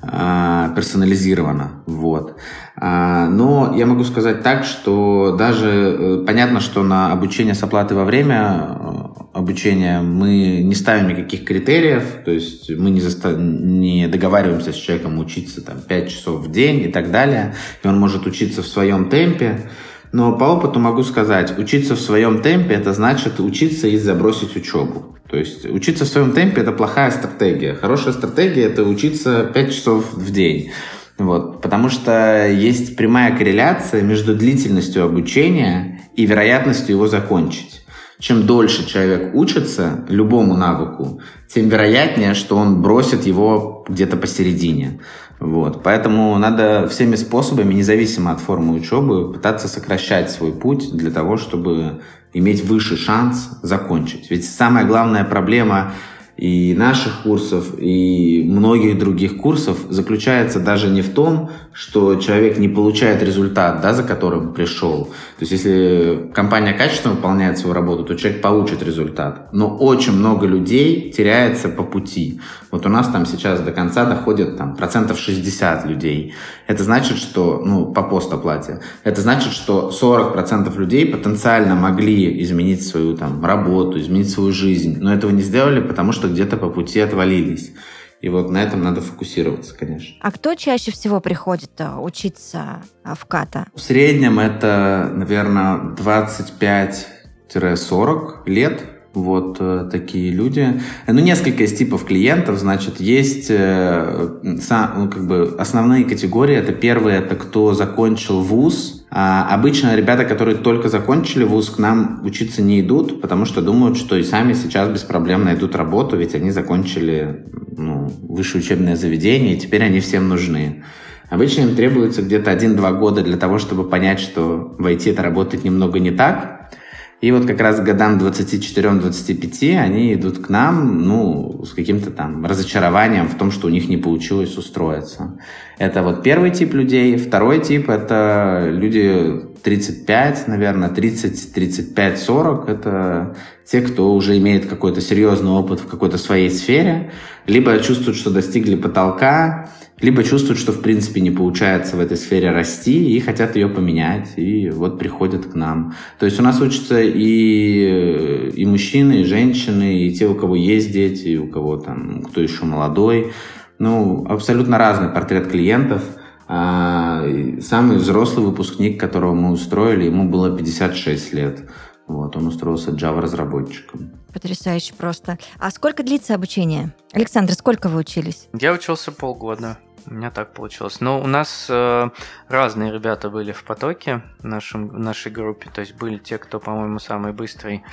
персонализировано. 0.00 1.82
Вот. 1.86 2.36
А, 2.76 3.28
но 3.28 3.74
я 3.76 3.86
могу 3.86 4.04
сказать 4.04 4.42
так, 4.42 4.64
что 4.64 5.34
даже 5.36 5.68
э, 5.68 6.24
понятно, 6.24 6.60
что 6.60 6.84
на 6.84 7.10
обучение 7.10 7.54
с 7.54 7.62
оплатой 7.64 7.96
во 7.96 8.04
время 8.04 8.60
э, 8.60 9.08
обучения 9.32 10.00
мы 10.00 10.62
не 10.62 10.74
ставим 10.76 11.08
никаких 11.08 11.44
критериев, 11.44 12.04
то 12.24 12.30
есть 12.30 12.70
мы 12.70 12.90
не, 12.90 13.00
заста... 13.00 13.32
не 13.32 14.06
договариваемся 14.06 14.72
с 14.72 14.76
человеком 14.76 15.18
учиться 15.18 15.60
там, 15.64 15.80
5 15.80 16.08
часов 16.08 16.46
в 16.46 16.52
день 16.52 16.82
и 16.82 16.88
так 16.88 17.10
далее, 17.10 17.56
и 17.82 17.88
он 17.88 17.98
может 17.98 18.26
учиться 18.26 18.62
в 18.62 18.68
своем 18.68 19.08
темпе. 19.08 19.68
Но 20.12 20.36
по 20.36 20.44
опыту 20.44 20.80
могу 20.80 21.02
сказать, 21.02 21.58
учиться 21.58 21.94
в 21.94 22.00
своем 22.00 22.42
темпе, 22.42 22.74
это 22.74 22.92
значит 22.92 23.40
учиться 23.40 23.88
и 23.88 23.98
забросить 23.98 24.56
учебу. 24.56 25.16
То 25.28 25.36
есть 25.36 25.66
учиться 25.66 26.04
в 26.04 26.08
своем 26.08 26.32
темпе– 26.32 26.60
это 26.62 26.72
плохая 26.72 27.10
стратегия. 27.10 27.74
Хорошая 27.74 28.14
стратегия– 28.14 28.62
это 28.64 28.84
учиться 28.84 29.44
5 29.52 29.74
часов 29.74 30.14
в 30.14 30.30
день. 30.32 30.70
Вот, 31.18 31.60
потому 31.60 31.88
что 31.88 32.48
есть 32.48 32.96
прямая 32.96 33.36
корреляция 33.36 34.02
между 34.02 34.34
длительностью 34.34 35.04
обучения 35.04 36.00
и 36.14 36.24
вероятностью 36.24 36.94
его 36.94 37.08
закончить. 37.08 37.84
Чем 38.20 38.46
дольше 38.46 38.86
человек 38.88 39.34
учится 39.34 40.04
любому 40.08 40.56
навыку, 40.56 41.20
тем 41.52 41.68
вероятнее, 41.68 42.34
что 42.34 42.56
он 42.56 42.82
бросит 42.82 43.26
его 43.26 43.84
где-то 43.88 44.16
посередине. 44.16 45.00
Вот. 45.40 45.82
Поэтому 45.82 46.36
надо 46.38 46.88
всеми 46.88 47.14
способами, 47.14 47.74
независимо 47.74 48.32
от 48.32 48.40
формы 48.40 48.74
учебы, 48.74 49.32
пытаться 49.32 49.68
сокращать 49.68 50.30
свой 50.30 50.52
путь 50.52 50.90
для 50.92 51.10
того, 51.10 51.36
чтобы 51.36 52.00
иметь 52.32 52.64
выше 52.64 52.96
шанс 52.96 53.50
закончить. 53.62 54.30
Ведь 54.30 54.44
самая 54.48 54.84
главная 54.84 55.24
проблема 55.24 55.92
и 56.38 56.72
наших 56.72 57.22
курсов, 57.24 57.74
и 57.78 58.44
многих 58.46 58.96
других 58.96 59.38
курсов 59.38 59.78
заключается 59.90 60.60
даже 60.60 60.88
не 60.88 61.02
в 61.02 61.12
том, 61.12 61.50
что 61.72 62.14
человек 62.14 62.58
не 62.58 62.68
получает 62.68 63.24
результат, 63.24 63.80
да, 63.80 63.92
за 63.92 64.04
которым 64.04 64.54
пришел. 64.54 65.06
То 65.38 65.40
есть, 65.40 65.50
если 65.50 66.30
компания 66.32 66.74
качественно 66.74 67.14
выполняет 67.14 67.58
свою 67.58 67.74
работу, 67.74 68.04
то 68.04 68.14
человек 68.14 68.40
получит 68.40 68.84
результат. 68.84 69.52
Но 69.52 69.76
очень 69.76 70.12
много 70.12 70.46
людей 70.46 71.10
теряется 71.10 71.68
по 71.68 71.82
пути. 71.82 72.40
Вот 72.70 72.84
у 72.84 72.88
нас 72.88 73.08
там 73.08 73.24
сейчас 73.24 73.60
до 73.60 73.72
конца 73.72 74.04
доходит 74.04 74.56
там, 74.56 74.76
процентов 74.76 75.18
60 75.18 75.86
людей. 75.86 76.34
Это 76.66 76.84
значит, 76.84 77.18
что, 77.18 77.62
ну, 77.64 77.92
по 77.92 78.02
постоплате, 78.02 78.80
это 79.04 79.22
значит, 79.22 79.52
что 79.52 79.90
40% 79.90 80.76
людей 80.78 81.06
потенциально 81.06 81.74
могли 81.74 82.42
изменить 82.42 82.86
свою 82.86 83.16
там 83.16 83.44
работу, 83.44 83.98
изменить 83.98 84.30
свою 84.30 84.52
жизнь, 84.52 84.98
но 85.00 85.14
этого 85.14 85.30
не 85.30 85.42
сделали, 85.42 85.80
потому 85.80 86.12
что 86.12 86.28
где-то 86.28 86.56
по 86.56 86.68
пути 86.68 87.00
отвалились. 87.00 87.72
И 88.20 88.28
вот 88.28 88.50
на 88.50 88.62
этом 88.62 88.82
надо 88.82 89.00
фокусироваться, 89.00 89.76
конечно. 89.76 90.16
А 90.20 90.30
кто 90.32 90.56
чаще 90.56 90.90
всего 90.90 91.20
приходит 91.20 91.70
э, 91.78 91.94
учиться 91.96 92.82
э, 93.04 93.14
в 93.14 93.24
КАТА? 93.26 93.68
В 93.74 93.80
среднем 93.80 94.40
это, 94.40 95.08
наверное, 95.14 95.94
25-40 95.94 98.42
лет 98.46 98.97
вот 99.14 99.56
э, 99.60 99.88
такие 99.90 100.30
люди. 100.30 100.80
Ну, 101.06 101.20
несколько 101.20 101.64
из 101.64 101.72
типов 101.72 102.04
клиентов, 102.04 102.58
значит, 102.58 103.00
есть 103.00 103.46
э, 103.48 104.58
сам, 104.60 104.92
ну, 104.96 105.08
как 105.10 105.26
бы 105.26 105.54
основные 105.58 106.04
категории. 106.04 106.56
Это 106.56 106.72
первые, 106.72 107.18
это 107.18 107.34
кто 107.34 107.74
закончил 107.74 108.40
вуз. 108.40 109.06
А 109.10 109.54
обычно 109.54 109.96
ребята, 109.96 110.24
которые 110.24 110.56
только 110.56 110.88
закончили 110.88 111.44
вуз, 111.44 111.70
к 111.70 111.78
нам 111.78 112.20
учиться 112.24 112.60
не 112.60 112.80
идут, 112.80 113.22
потому 113.22 113.46
что 113.46 113.62
думают, 113.62 113.96
что 113.96 114.16
и 114.16 114.22
сами 114.22 114.52
сейчас 114.52 114.90
без 114.90 115.02
проблем 115.02 115.44
найдут 115.44 115.74
работу, 115.74 116.16
ведь 116.16 116.34
они 116.34 116.50
закончили 116.50 117.46
ну, 117.76 118.12
высшее 118.22 118.62
учебное 118.62 118.96
заведение, 118.96 119.54
и 119.54 119.60
теперь 119.60 119.82
они 119.82 120.00
всем 120.00 120.28
нужны. 120.28 120.84
Обычно 121.30 121.62
им 121.62 121.76
требуется 121.76 122.22
где-то 122.22 122.52
1-2 122.52 122.98
года 122.98 123.22
для 123.22 123.36
того, 123.36 123.58
чтобы 123.58 123.88
понять, 123.88 124.20
что 124.20 124.74
в 124.78 124.86
IT 124.86 125.10
это 125.10 125.22
работает 125.22 125.64
немного 125.64 125.98
не 125.98 126.10
так, 126.10 126.70
и 127.20 127.32
вот 127.32 127.46
как 127.46 127.60
раз 127.60 127.80
к 127.80 127.82
годам 127.82 128.16
24-25 128.18 129.76
они 129.76 130.14
идут 130.14 130.38
к 130.38 130.48
нам, 130.48 131.02
ну, 131.02 131.64
с 131.64 131.72
каким-то 131.72 132.12
там 132.12 132.46
разочарованием 132.46 133.26
в 133.26 133.34
том, 133.34 133.50
что 133.50 133.66
у 133.66 133.70
них 133.70 133.88
не 133.88 133.96
получилось 133.96 134.56
устроиться. 134.56 135.36
Это 135.78 136.04
вот 136.04 136.22
первый 136.22 136.52
тип 136.52 136.74
людей. 136.74 137.16
Второй 137.16 137.60
тип— 137.60 137.88
это 137.90 138.68
люди 138.70 139.48
35, 139.64 140.46
наверное, 140.46 140.90
30, 140.90 141.52
35, 141.52 142.18
40. 142.20 142.68
Это 142.68 143.36
те, 143.64 143.80
кто 143.80 144.14
уже 144.14 144.38
имеет 144.38 144.66
какой-то 144.66 145.00
серьезный 145.00 145.50
опыт 145.50 145.80
в 145.80 145.88
какой-то 145.88 146.18
своей 146.18 146.50
сфере, 146.50 147.10
либо 147.46 147.78
чувствуют, 147.80 148.16
что 148.16 148.30
достигли 148.30 148.76
потолка, 148.76 149.70
либо 150.00 150.22
чувствуют, 150.22 150.58
что 150.58 150.72
в 150.72 150.80
принципе 150.80 151.20
не 151.20 151.30
получается 151.30 151.96
в 151.96 152.00
этой 152.00 152.16
сфере 152.16 152.50
расти 152.50 153.16
и 153.16 153.20
хотят 153.20 153.56
ее 153.56 153.68
поменять, 153.68 154.34
и 154.36 154.70
вот 154.70 154.98
приходят 154.98 155.46
к 155.46 155.54
нам. 155.54 155.94
То 156.18 156.26
есть 156.26 156.38
у 156.38 156.42
нас 156.42 156.60
учатся 156.60 157.00
и, 157.00 158.50
и 158.50 158.66
мужчины, 158.66 159.20
и 159.20 159.24
женщины, 159.24 160.06
и 160.06 160.14
те, 160.14 160.26
у 160.26 160.34
кого 160.34 160.54
есть 160.54 160.92
дети, 160.92 161.28
и 161.28 161.36
у 161.36 161.48
кого 161.48 161.76
там, 161.76 162.22
кто 162.22 162.40
еще 162.40 162.64
молодой. 162.64 163.32
Ну, 163.78 164.24
абсолютно 164.28 164.78
разный 164.78 165.08
портрет 165.08 165.48
клиентов. 165.48 166.02
А, 166.46 167.24
самый 167.60 167.98
взрослый 167.98 168.46
выпускник, 168.46 168.98
которого 168.98 169.34
мы 169.34 169.50
устроили, 169.50 170.04
ему 170.04 170.28
было 170.28 170.56
56 170.56 171.32
лет. 171.34 171.68
Вот, 172.06 172.36
он 172.36 172.46
устроился 172.46 172.92
Java-разработчиком. 172.92 174.12
Потрясающе 174.32 174.94
просто. 174.94 175.38
А 175.58 175.70
сколько 175.70 176.02
длится 176.02 176.34
обучение? 176.34 176.94
Александр, 177.12 177.52
сколько 177.52 177.88
вы 177.90 178.00
учились? 178.00 178.48
Я 178.58 178.72
учился 178.72 179.12
полгода. 179.12 179.78
У 180.10 180.14
меня 180.14 180.30
так 180.30 180.54
получилось. 180.54 181.00
Но 181.00 181.20
у 181.20 181.26
нас 181.26 181.66
э, 181.68 182.08
разные 182.48 182.92
ребята 182.92 183.28
были 183.28 183.52
в 183.52 183.62
потоке 183.64 184.22
в, 184.38 184.44
нашем, 184.44 184.88
в 184.88 184.98
нашей 184.98 185.30
группе. 185.30 185.68
То 185.70 185.82
есть 185.82 185.94
были 185.94 186.16
те, 186.16 186.38
кто, 186.38 186.58
по-моему, 186.58 186.98
самый 186.98 187.32
быстрый 187.32 187.84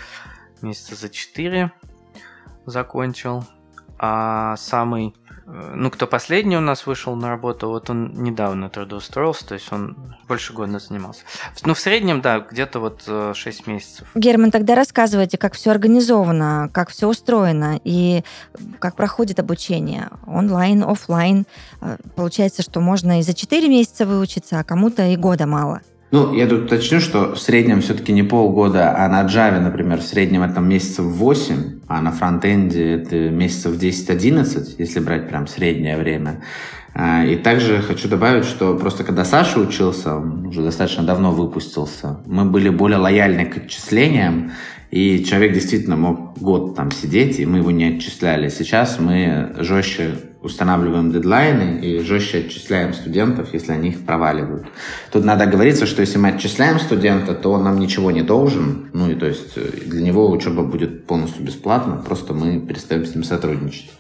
месяца 0.62 0.95
за 0.95 1.10
4 1.10 1.73
закончил. 2.65 3.43
А 3.97 4.56
самый 4.56 5.13
ну, 5.47 5.91
кто 5.91 6.08
последний 6.08 6.58
у 6.58 6.62
нас 6.62 6.88
вышел 6.88 7.15
на 7.15 7.29
работу, 7.29 7.69
вот 7.69 7.89
он 7.89 8.13
недавно 8.15 8.69
трудоустроился, 8.69 9.47
то 9.47 9.53
есть 9.53 9.71
он 9.71 9.95
больше 10.27 10.53
года 10.53 10.79
занимался. 10.79 11.21
Ну, 11.63 11.75
в 11.75 11.79
среднем, 11.79 12.21
да, 12.21 12.39
где-то 12.39 12.79
вот 12.79 13.03
6 13.03 13.45
э, 13.45 13.71
месяцев. 13.71 14.08
Герман, 14.15 14.49
тогда 14.49 14.73
рассказывайте, 14.73 15.38
как 15.38 15.53
все 15.53 15.71
организовано, 15.71 16.69
как 16.73 16.89
все 16.89 17.08
устроено 17.08 17.79
и 17.84 18.23
как 18.79 18.95
проходит 18.95 19.39
обучение 19.39 20.10
онлайн, 20.25 20.84
офлайн. 20.84 21.45
Э, 21.81 21.97
получается, 22.15 22.63
что 22.63 22.79
можно 22.79 23.19
и 23.19 23.23
за 23.23 23.36
4 23.36 23.67
месяца 23.67 24.08
выучиться, 24.08 24.60
а 24.60 24.63
кому-то 24.63 25.05
и 25.05 25.15
года 25.15 25.45
мало. 25.45 25.81
Ну, 26.15 26.34
я 26.34 26.47
тут 26.47 26.67
уточню, 26.67 27.01
что 27.01 27.36
в 27.36 27.39
среднем 27.41 27.82
все-таки 27.82 28.13
не 28.13 28.23
полгода, 28.23 28.95
а 28.97 29.10
на 29.10 29.25
Java, 29.25 29.60
например, 29.60 29.99
в 29.99 30.04
среднем 30.04 30.43
это 30.43 30.62
месяцев 30.62 31.04
8, 31.04 31.82
а 31.89 32.01
на 32.01 32.13
фронтенде 32.13 32.93
это 32.93 33.30
месяцев 33.30 33.73
10-11, 33.73 34.75
если 34.78 35.01
брать 35.01 35.28
прям 35.28 35.45
среднее 35.45 35.97
время. 35.97 36.41
А, 36.93 37.25
и 37.25 37.36
также 37.36 37.82
хочу 37.82 38.08
добавить, 38.08 38.45
что 38.45 38.78
просто 38.78 39.04
когда 39.04 39.25
Саша 39.25 39.60
учился, 39.60 40.15
он 40.15 40.47
уже 40.47 40.62
достаточно 40.62 41.04
давно 41.04 41.32
выпустился, 41.32 42.21
мы 42.25 42.45
были 42.45 42.69
более 42.69 42.99
лояльны 42.99 43.45
к 43.47 43.58
отчислениям, 43.58 44.54
и 44.91 45.21
человек 45.25 45.51
действительно 45.51 45.97
мог 45.97 46.39
год 46.39 46.78
там 46.78 46.91
сидеть, 46.91 47.41
и 47.41 47.45
мы 47.45 47.58
его 47.58 47.71
не 47.71 47.97
отчисляли. 47.97 48.47
Сейчас 48.47 48.99
мы 49.01 49.54
жестче 49.58 50.12
устанавливаем 50.45 51.12
дедлайны 51.12 51.79
и 51.81 51.99
жестче 51.99 52.39
отчисляем 52.39 52.93
студентов, 52.93 53.49
если 53.53 53.71
они 53.71 53.89
их 53.89 54.05
проваливают. 54.05 54.67
Тут 55.12 55.25
надо 55.25 55.47
говориться, 55.47 55.86
что 55.86 56.01
если 56.01 56.19
мы 56.19 56.29
отчисляем 56.29 56.79
студента, 56.79 57.34
то 57.34 57.51
он 57.51 57.63
нам 57.63 57.79
ничего 57.79 58.12
не 58.12 58.21
должен, 58.21 58.89
ну 58.93 59.10
и 59.10 59.15
то 59.15 59.25
есть 59.25 59.53
э, 59.58 59.67
для 59.86 60.01
него 60.01 60.29
учеба 60.29 60.63
будет 60.63 61.05
полностью 61.08 61.43
бесплатна, 61.43 61.95
просто 61.95 62.34
мы 62.34 62.60
перестаем 62.60 63.05
с 63.05 63.15
ним 63.15 63.23
сотрудничать. 63.23 63.91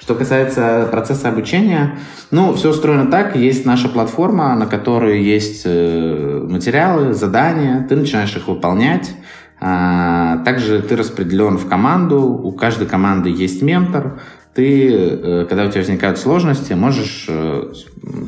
Что 0.00 0.14
касается 0.14 0.86
процесса 0.92 1.30
обучения, 1.30 1.98
ну, 2.30 2.54
все 2.54 2.70
устроено 2.70 3.10
так. 3.10 3.34
Есть 3.34 3.66
наша 3.66 3.88
платформа, 3.88 4.54
на 4.54 4.66
которой 4.66 5.20
есть 5.20 5.62
э, 5.64 6.46
материалы, 6.48 7.12
задания. 7.12 7.84
Ты 7.88 7.96
начинаешь 7.96 8.36
их 8.36 8.46
выполнять. 8.46 9.10
А, 9.58 10.44
также 10.44 10.80
ты 10.80 10.94
распределен 10.94 11.58
в 11.58 11.68
команду. 11.68 12.20
У 12.22 12.52
каждой 12.52 12.86
команды 12.86 13.30
есть 13.30 13.62
ментор 13.62 14.20
ты, 14.56 14.90
э, 14.90 15.46
когда 15.46 15.66
у 15.66 15.70
тебя 15.70 15.82
возникают 15.82 16.18
сложности, 16.18 16.72
можешь 16.72 17.26
э, 17.28 17.74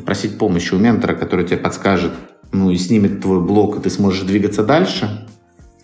просить 0.05 0.37
помощи 0.37 0.75
у 0.75 0.77
ментора, 0.77 1.15
который 1.15 1.43
тебе 1.43 1.57
подскажет, 1.57 2.11
ну 2.51 2.69
и 2.69 2.77
снимет 2.77 3.21
твой 3.21 3.41
блок, 3.41 3.77
и 3.77 3.81
ты 3.81 3.89
сможешь 3.89 4.21
двигаться 4.21 4.63
дальше. 4.63 5.27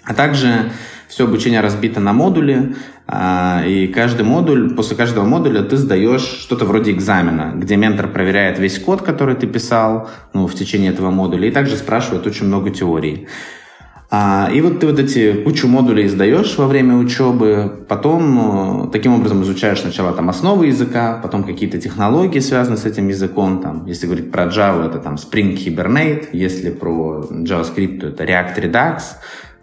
А 0.03 0.13
также 0.13 0.71
все 1.07 1.25
обучение 1.25 1.61
разбито 1.61 1.99
на 1.99 2.13
модули, 2.13 2.75
а, 3.07 3.63
и 3.65 3.87
каждый 3.87 4.23
модуль, 4.23 4.75
после 4.75 4.95
каждого 4.95 5.25
модуля 5.25 5.63
ты 5.63 5.77
сдаешь 5.77 6.21
что-то 6.21 6.65
вроде 6.65 6.91
экзамена, 6.91 7.53
где 7.55 7.75
ментор 7.75 8.07
проверяет 8.07 8.59
весь 8.59 8.77
код, 8.77 9.01
который 9.01 9.35
ты 9.35 9.47
писал 9.47 10.09
ну, 10.33 10.45
в 10.45 10.53
течение 10.53 10.91
этого 10.91 11.09
модуля, 11.09 11.47
и 11.47 11.51
также 11.51 11.75
спрашивает 11.75 12.27
очень 12.27 12.45
много 12.45 12.69
теорий. 12.69 13.27
А, 14.17 14.49
и 14.49 14.61
вот 14.61 14.79
ты 14.79 14.87
вот 14.87 14.97
эти 14.97 15.33
кучу 15.43 15.67
модулей 15.67 16.05
издаешь 16.05 16.57
во 16.57 16.67
время 16.67 16.95
учебы, 16.95 17.85
потом 17.89 18.85
э, 18.87 18.91
таким 18.93 19.13
образом 19.13 19.43
изучаешь 19.43 19.81
сначала 19.81 20.13
там 20.13 20.29
основы 20.29 20.67
языка, 20.67 21.19
потом 21.21 21.43
какие-то 21.43 21.81
технологии, 21.81 22.39
связанные 22.39 22.77
с 22.77 22.85
этим 22.85 23.09
языком. 23.09 23.61
Там, 23.61 23.85
если 23.87 24.05
говорить 24.05 24.31
про 24.31 24.45
Java, 24.45 24.87
это 24.87 24.99
там 24.99 25.15
Spring 25.15 25.57
Hibernate, 25.57 26.29
если 26.31 26.69
про 26.69 27.27
JavaScript, 27.29 27.99
то 27.99 28.07
это 28.07 28.23
React 28.23 28.61
Redux. 28.61 29.01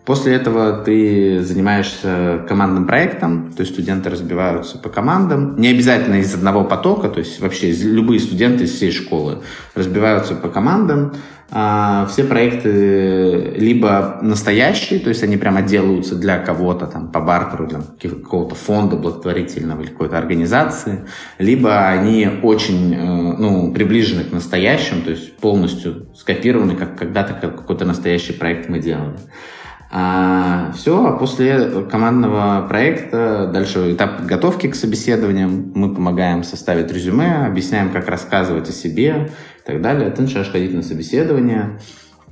После 0.05 0.35
этого 0.35 0.83
ты 0.85 1.41
занимаешься 1.43 2.45
командным 2.47 2.87
проектом, 2.87 3.53
то 3.57 3.63
есть 3.63 3.73
студенты 3.73 4.11
разбиваются 4.11 4.77
по 4.77 4.91
командам. 4.91 5.57
Не 5.57 5.69
обязательно 5.69 6.17
из 6.17 6.35
одного 6.35 6.65
потока, 6.65 7.09
то 7.09 7.21
есть 7.21 7.41
вообще 7.41 7.73
любые 7.73 8.21
студенты 8.21 8.65
из 8.65 8.73
всей 8.73 8.91
школы 8.91 9.39
разбиваются 9.75 10.35
по 10.35 10.49
командам. 10.49 11.15
А, 11.55 12.07
все 12.07 12.25
проекты 12.25 13.53
либо 13.59 14.19
настоящие, 14.23 15.01
то 15.01 15.11
есть 15.11 15.23
они 15.23 15.37
прямо 15.37 15.61
делаются 15.61 16.17
для 16.17 16.39
кого-то, 16.39 16.87
там, 16.87 17.13
по 17.13 17.21
бартеру, 17.21 17.67
для 17.67 17.81
какого-то 18.09 18.55
фонда 18.55 18.97
благотворительного 18.97 19.83
или 19.83 19.91
какой-то 19.91 20.17
организации, 20.17 21.05
либо 21.39 21.89
они 21.89 22.27
очень 22.43 22.95
э, 22.95 23.37
ну, 23.39 23.71
приближены 23.75 24.25
к 24.25 24.33
настоящему, 24.33 25.03
то 25.03 25.11
есть 25.11 25.37
полностью 25.37 26.07
скопированы, 26.15 26.75
как 26.75 26.97
когда-то 26.97 27.35
какой-то 27.35 27.85
настоящий 27.85 28.33
проект 28.33 28.71
мы 28.71 28.79
делали. 28.79 29.19
А, 29.95 30.73
все, 30.75 31.07
а 31.07 31.13
после 31.13 31.83
командного 31.91 32.67
проекта 32.67 33.51
дальше 33.53 33.93
этап 33.93 34.17
подготовки 34.17 34.69
к 34.69 34.75
собеседованиям. 34.75 35.71
Мы 35.75 35.95
помогаем 35.95 36.45
составить 36.45 36.91
резюме, 36.91 37.45
объясняем, 37.45 37.91
как 37.91 38.09
рассказывать 38.09 38.71
о 38.71 38.73
себе 38.73 39.29
и 39.63 39.67
так 39.67 39.81
далее. 39.81 40.11
Ты 40.11 40.23
начинаешь 40.23 40.51
ходить 40.51 40.75
на 40.75 40.83
собеседование, 40.83 41.79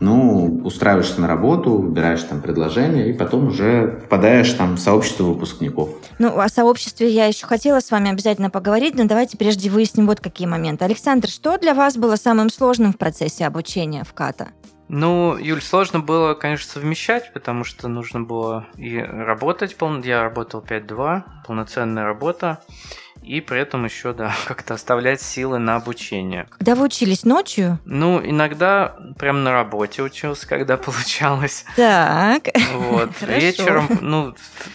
ну, 0.00 0.62
устраиваешься 0.64 1.20
на 1.20 1.28
работу, 1.28 1.76
выбираешь 1.76 2.22
там 2.22 2.40
предложение, 2.40 3.10
и 3.10 3.12
потом 3.12 3.48
уже 3.48 4.00
попадаешь 4.02 4.50
там 4.54 4.76
в 4.76 4.80
сообщество 4.80 5.24
выпускников. 5.24 5.90
Ну, 6.18 6.38
о 6.38 6.48
сообществе 6.48 7.10
я 7.10 7.26
еще 7.26 7.46
хотела 7.46 7.80
с 7.80 7.90
вами 7.90 8.10
обязательно 8.10 8.50
поговорить, 8.50 8.94
но 8.94 9.04
давайте 9.04 9.36
прежде 9.36 9.68
выясним 9.70 10.06
вот 10.06 10.20
какие 10.20 10.48
моменты. 10.48 10.84
Александр, 10.84 11.28
что 11.28 11.58
для 11.58 11.74
вас 11.74 11.96
было 11.96 12.16
самым 12.16 12.48
сложным 12.48 12.92
в 12.92 12.98
процессе 12.98 13.46
обучения 13.46 14.04
в 14.04 14.14
КАТА? 14.14 14.48
Ну, 14.88 15.36
Юль, 15.36 15.62
сложно 15.62 16.00
было, 16.00 16.34
конечно, 16.34 16.68
совмещать, 16.68 17.32
потому 17.32 17.62
что 17.62 17.86
нужно 17.86 18.22
было 18.22 18.66
и 18.76 18.98
работать, 18.98 19.76
я 20.02 20.22
работал 20.24 20.64
5-2, 20.68 21.22
полноценная 21.46 22.02
работа, 22.02 22.58
и 23.22 23.40
при 23.40 23.60
этом 23.60 23.84
еще, 23.84 24.12
да, 24.12 24.34
как-то 24.46 24.74
оставлять 24.74 25.20
силы 25.20 25.58
на 25.58 25.76
обучение. 25.76 26.46
Когда 26.50 26.74
вы 26.74 26.84
учились 26.84 27.24
ночью? 27.24 27.78
Ну, 27.84 28.20
иногда 28.24 28.96
прям 29.18 29.44
на 29.44 29.52
работе 29.52 30.02
учился, 30.02 30.46
когда 30.46 30.76
получалось. 30.78 31.64
Так. 31.76 32.48
Вот. 32.72 33.10
Вечером, 33.22 33.88
ну, 34.00 34.34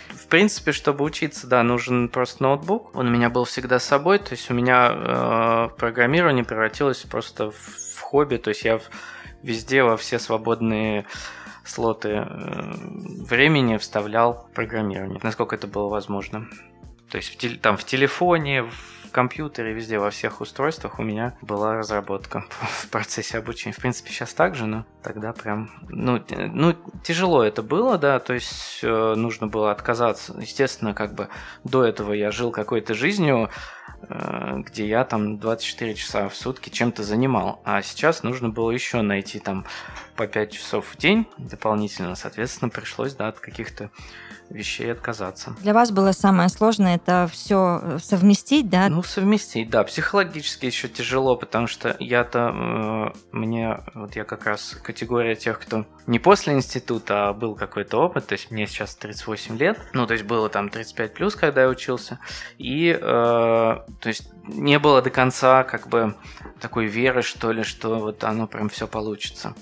в 0.09 0.27
принципе, 0.27 0.71
чтобы 0.71 1.03
учиться, 1.03 1.47
да, 1.47 1.63
нужен 1.63 2.09
просто 2.09 2.43
ноутбук. 2.43 2.95
Он 2.95 3.07
у 3.07 3.11
меня 3.11 3.29
был 3.29 3.45
всегда 3.45 3.79
с 3.79 3.85
собой, 3.85 4.19
то 4.19 4.31
есть 4.31 4.49
у 4.49 4.53
меня 4.53 4.91
э, 4.91 5.69
программирование 5.77 6.43
превратилось 6.43 6.99
просто 6.99 7.51
в, 7.51 7.55
в 7.55 7.99
хобби, 7.99 8.37
то 8.37 8.49
есть 8.49 8.63
я 8.63 8.79
везде 9.43 9.83
во 9.83 9.97
все 9.97 10.17
свободные 10.17 11.05
слоты 11.63 12.09
э, 12.09 12.25
времени 13.27 13.77
вставлял 13.77 14.47
программирование, 14.53 15.19
насколько 15.23 15.55
это 15.55 15.67
было 15.67 15.89
возможно. 15.89 16.47
То 17.09 17.17
есть 17.17 17.43
в, 17.43 17.59
там 17.59 17.77
в 17.77 17.83
телефоне, 17.83 18.63
в 18.63 19.11
компьютере, 19.11 19.73
везде, 19.73 19.97
во 19.97 20.09
всех 20.09 20.41
устройствах 20.41 20.99
у 20.99 21.03
меня 21.03 21.37
была 21.41 21.75
разработка 21.75 22.45
в 22.61 22.89
процессе 22.89 23.37
обучения. 23.37 23.73
В 23.73 23.79
принципе, 23.79 24.11
сейчас 24.11 24.33
так 24.33 24.55
же, 24.55 24.65
но 24.65 24.85
тогда 25.03 25.31
прям, 25.33 25.71
ну, 25.89 26.21
ну 26.29 26.75
тяжело 27.03 27.43
это 27.43 27.61
было, 27.61 27.97
да, 27.97 28.19
то 28.19 28.33
есть 28.33 28.79
э, 28.83 29.13
нужно 29.15 29.47
было 29.47 29.71
отказаться. 29.71 30.35
Естественно, 30.39 30.93
как 30.93 31.13
бы 31.13 31.29
до 31.63 31.83
этого 31.83 32.13
я 32.13 32.31
жил 32.31 32.51
какой-то 32.51 32.93
жизнью, 32.93 33.49
Э, 34.09 34.61
где 34.65 34.87
я 34.87 35.03
там 35.03 35.39
24 35.39 35.95
часа 35.95 36.29
в 36.29 36.35
сутки 36.35 36.69
чем-то 36.69 37.03
занимал. 37.03 37.61
А 37.65 37.81
сейчас 37.81 38.23
нужно 38.23 38.49
было 38.49 38.71
еще 38.71 39.01
найти 39.01 39.39
там 39.39 39.65
по 40.15 40.27
5 40.27 40.51
часов 40.51 40.87
в 40.87 40.97
день 40.97 41.27
дополнительно. 41.37 42.15
Соответственно, 42.15 42.69
пришлось, 42.69 43.15
да, 43.15 43.29
от 43.29 43.39
каких-то 43.39 43.89
вещей 44.49 44.91
отказаться. 44.91 45.55
Для 45.61 45.73
вас 45.73 45.91
было 45.91 46.11
самое 46.11 46.49
сложное 46.49 46.95
это 46.95 47.29
все 47.31 47.79
э, 47.81 47.97
совместить, 48.01 48.69
да? 48.69 48.89
Ну, 48.89 49.03
совместить, 49.03 49.69
да. 49.69 49.83
Психологически 49.83 50.65
еще 50.65 50.87
тяжело, 50.87 51.35
потому 51.35 51.67
что 51.67 51.95
я-то, 51.99 52.51
э, 52.53 53.17
мне, 53.31 53.79
вот 53.93 54.15
я 54.15 54.23
как 54.23 54.45
раз 54.45 54.77
категория 54.83 55.35
тех, 55.35 55.59
кто 55.59 55.85
не 56.07 56.19
после 56.19 56.53
института, 56.53 57.29
а 57.29 57.33
был 57.33 57.55
какой-то 57.55 58.01
опыт, 58.01 58.27
то 58.27 58.33
есть 58.33 58.51
мне 58.51 58.67
сейчас 58.67 58.95
38 58.95 59.57
лет, 59.57 59.79
ну, 59.93 60.05
то 60.05 60.13
есть 60.13 60.25
было 60.25 60.49
там 60.49 60.69
35 60.69 61.13
плюс, 61.13 61.35
когда 61.35 61.63
я 61.63 61.69
учился, 61.69 62.19
и, 62.57 62.89
э, 62.89 62.97
то 63.01 64.07
есть 64.07 64.29
не 64.47 64.77
было 64.79 65.01
до 65.01 65.09
конца 65.09 65.63
как 65.63 65.87
бы 65.87 66.15
такой 66.59 66.85
веры, 66.85 67.21
что 67.21 67.51
ли, 67.51 67.63
что 67.63 67.99
вот 67.99 68.23
оно 68.23 68.47
прям 68.47 68.69
все 68.69 68.87
получится 68.87 69.55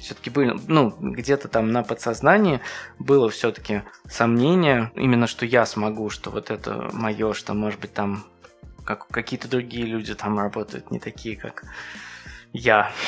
все-таки 0.00 0.30
были, 0.30 0.58
ну, 0.66 0.94
где-то 0.98 1.48
там 1.48 1.72
на 1.72 1.82
подсознании 1.82 2.60
было 2.98 3.28
все-таки 3.30 3.82
сомнение, 4.08 4.90
именно 4.94 5.26
что 5.26 5.46
я 5.46 5.66
смогу, 5.66 6.10
что 6.10 6.30
вот 6.30 6.50
это 6.50 6.90
мое, 6.92 7.32
что, 7.34 7.54
может 7.54 7.80
быть, 7.80 7.92
там 7.92 8.24
как 8.84 9.06
какие-то 9.08 9.48
другие 9.48 9.84
люди 9.84 10.14
там 10.14 10.38
работают, 10.38 10.90
не 10.90 10.98
такие, 10.98 11.36
как 11.36 11.64
я. 12.52 12.90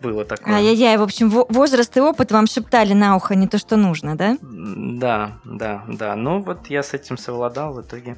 Было 0.00 0.24
такое. 0.24 0.54
Ай-яй-яй, 0.54 0.96
в 0.96 1.02
общем, 1.02 1.28
возраст 1.28 1.94
и 1.94 2.00
опыт 2.00 2.32
вам 2.32 2.46
шептали 2.46 2.94
на 2.94 3.16
ухо 3.16 3.34
не 3.34 3.46
то, 3.46 3.58
что 3.58 3.76
нужно, 3.76 4.16
да? 4.16 4.38
Да, 4.40 5.38
да, 5.44 5.84
да. 5.88 6.16
Ну 6.16 6.40
вот 6.40 6.68
я 6.68 6.82
с 6.82 6.94
этим 6.94 7.18
совладал, 7.18 7.74
в 7.74 7.82
итоге 7.82 8.16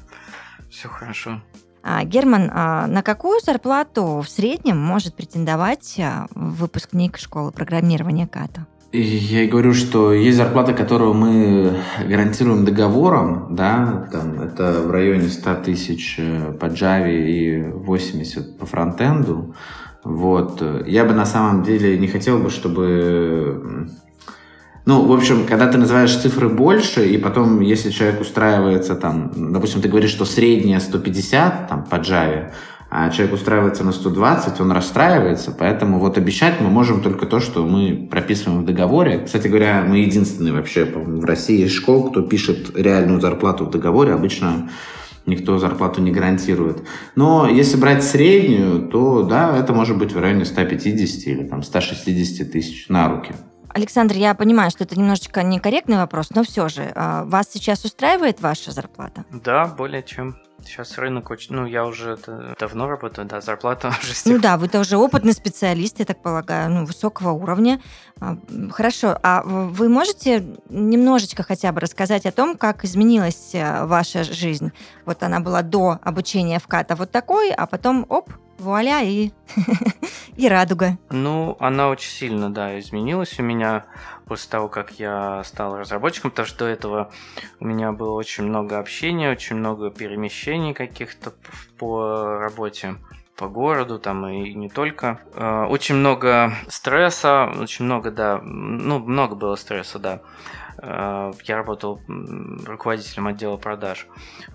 все 0.71 0.87
хорошо. 0.87 1.41
А, 1.83 2.05
Герман, 2.05 2.49
а 2.53 2.87
на 2.87 3.03
какую 3.03 3.41
зарплату 3.41 4.21
в 4.25 4.29
среднем 4.29 4.77
может 4.77 5.15
претендовать 5.15 5.99
а, 5.99 6.27
выпускник 6.33 7.17
школы 7.17 7.51
программирования 7.51 8.25
КАТа? 8.25 8.65
Я 8.93 9.47
говорю, 9.47 9.73
что 9.73 10.13
есть 10.13 10.37
зарплата, 10.37 10.73
которую 10.73 11.13
мы 11.13 11.79
гарантируем 12.07 12.63
договором, 12.63 13.55
да, 13.55 14.07
там 14.11 14.39
это 14.39 14.81
в 14.81 14.91
районе 14.91 15.29
100 15.29 15.55
тысяч 15.55 16.15
э, 16.19 16.53
по 16.53 16.65
Java 16.65 17.11
и 17.11 17.63
80 17.63 18.59
по 18.59 18.67
фронтенду. 18.67 19.55
Вот. 20.03 20.61
Я 20.85 21.05
бы 21.05 21.13
на 21.13 21.25
самом 21.25 21.63
деле 21.63 21.97
не 21.97 22.07
хотел 22.07 22.37
бы, 22.37 22.51
чтобы 22.51 23.89
ну, 24.85 25.05
в 25.05 25.13
общем, 25.13 25.45
когда 25.45 25.67
ты 25.67 25.77
называешь 25.77 26.15
цифры 26.15 26.49
больше, 26.49 27.07
и 27.07 27.17
потом, 27.17 27.61
если 27.61 27.89
человек 27.89 28.19
устраивается 28.19 28.95
там, 28.95 29.31
допустим, 29.53 29.81
ты 29.81 29.87
говоришь, 29.87 30.11
что 30.11 30.25
средняя 30.25 30.79
150 30.79 31.69
там 31.69 31.85
по 31.85 31.95
Java, 31.95 32.51
а 32.89 33.09
человек 33.09 33.33
устраивается 33.33 33.83
на 33.83 33.91
120, 33.91 34.59
он 34.59 34.71
расстраивается, 34.71 35.55
поэтому 35.57 35.99
вот 35.99 36.17
обещать 36.17 36.59
мы 36.59 36.69
можем 36.69 37.01
только 37.01 37.25
то, 37.25 37.39
что 37.39 37.65
мы 37.65 38.07
прописываем 38.11 38.61
в 38.61 38.65
договоре. 38.65 39.19
Кстати 39.25 39.47
говоря, 39.47 39.83
мы 39.87 39.99
единственные 39.99 40.53
вообще 40.53 40.85
в 40.85 41.25
России 41.25 41.65
из 41.65 41.71
школ, 41.71 42.11
кто 42.11 42.21
пишет 42.21 42.77
реальную 42.77 43.19
зарплату 43.21 43.65
в 43.65 43.71
договоре, 43.71 44.13
обычно 44.13 44.69
никто 45.25 45.57
зарплату 45.57 46.01
не 46.01 46.11
гарантирует. 46.11 46.83
Но 47.15 47.47
если 47.49 47.77
брать 47.77 48.03
среднюю, 48.03 48.89
то 48.89 49.23
да, 49.23 49.57
это 49.57 49.73
может 49.73 49.97
быть 49.97 50.11
в 50.11 50.19
районе 50.19 50.45
150 50.45 51.27
или 51.27 51.47
там 51.47 51.63
160 51.63 52.51
тысяч 52.51 52.89
на 52.89 53.09
руки. 53.09 53.33
Александр, 53.73 54.15
я 54.15 54.35
понимаю, 54.35 54.69
что 54.69 54.83
это 54.83 54.97
немножечко 54.97 55.41
некорректный 55.41 55.97
вопрос, 55.97 56.29
но 56.29 56.43
все 56.43 56.69
же, 56.69 56.91
а, 56.95 57.23
вас 57.25 57.49
сейчас 57.51 57.83
устраивает 57.85 58.39
ваша 58.39 58.71
зарплата? 58.71 59.25
Да, 59.31 59.65
более 59.65 60.03
чем. 60.03 60.37
Сейчас 60.63 60.97
рынок 60.97 61.29
очень... 61.29 61.55
Ну, 61.55 61.65
я 61.65 61.85
уже 61.85 62.17
давно 62.59 62.87
работаю, 62.87 63.27
да, 63.27 63.41
зарплата 63.41 63.87
уже... 64.01 64.13
Ну 64.25 64.39
да, 64.39 64.57
вы 64.57 64.67
тоже 64.69 64.97
опытный 64.97 65.33
специалист, 65.33 65.99
я 65.99 66.05
так 66.05 66.21
полагаю, 66.21 66.69
ну, 66.69 66.85
высокого 66.85 67.31
уровня. 67.31 67.81
А, 68.21 68.37
хорошо, 68.71 69.17
а 69.23 69.41
вы 69.43 69.89
можете 69.89 70.45
немножечко 70.69 71.43
хотя 71.43 71.71
бы 71.71 71.81
рассказать 71.81 72.25
о 72.25 72.31
том, 72.31 72.55
как 72.57 72.85
изменилась 72.85 73.51
э, 73.53 73.85
ваша 73.85 74.23
жизнь? 74.23 74.71
Вот 75.05 75.23
она 75.23 75.39
была 75.39 75.63
до 75.63 75.99
обучения 76.03 76.59
в 76.59 76.67
КАТа 76.67 76.95
вот 76.95 77.11
такой, 77.11 77.51
а 77.51 77.65
потом, 77.65 78.05
оп, 78.07 78.29
вуаля, 78.57 79.01
и, 79.03 79.31
и 80.35 80.47
радуга. 80.47 80.97
Ну, 81.09 81.57
она 81.59 81.89
очень 81.89 82.11
сильно, 82.11 82.53
да, 82.53 82.79
изменилась 82.79 83.39
у 83.39 83.43
меня 83.43 83.85
после 84.25 84.49
того, 84.49 84.67
как 84.67 84.99
я 84.99 85.43
стал 85.43 85.77
разработчиком, 85.77 86.31
потому 86.31 86.47
что 86.47 86.59
до 86.59 86.65
этого 86.65 87.11
у 87.59 87.65
меня 87.65 87.91
было 87.91 88.13
очень 88.13 88.43
много 88.45 88.79
общения, 88.79 89.31
очень 89.31 89.57
много 89.57 89.91
перемещений 89.91 90.73
каких-то 90.73 91.33
по 91.77 92.37
работе 92.39 92.95
по 93.35 93.47
городу, 93.47 93.99
там 93.99 94.27
и 94.27 94.53
не 94.53 94.69
только. 94.69 95.19
Э, 95.33 95.65
очень 95.65 95.95
много 95.95 96.53
стресса, 96.67 97.51
очень 97.59 97.85
много, 97.85 98.11
да, 98.11 98.39
ну, 98.41 98.99
много 98.99 99.35
было 99.35 99.55
стресса, 99.55 99.99
да. 99.99 100.21
Э, 100.85 101.31
я 101.45 101.55
работал 101.55 102.01
руководителем 102.65 103.27
отдела 103.27 103.55
продаж. 103.55 104.07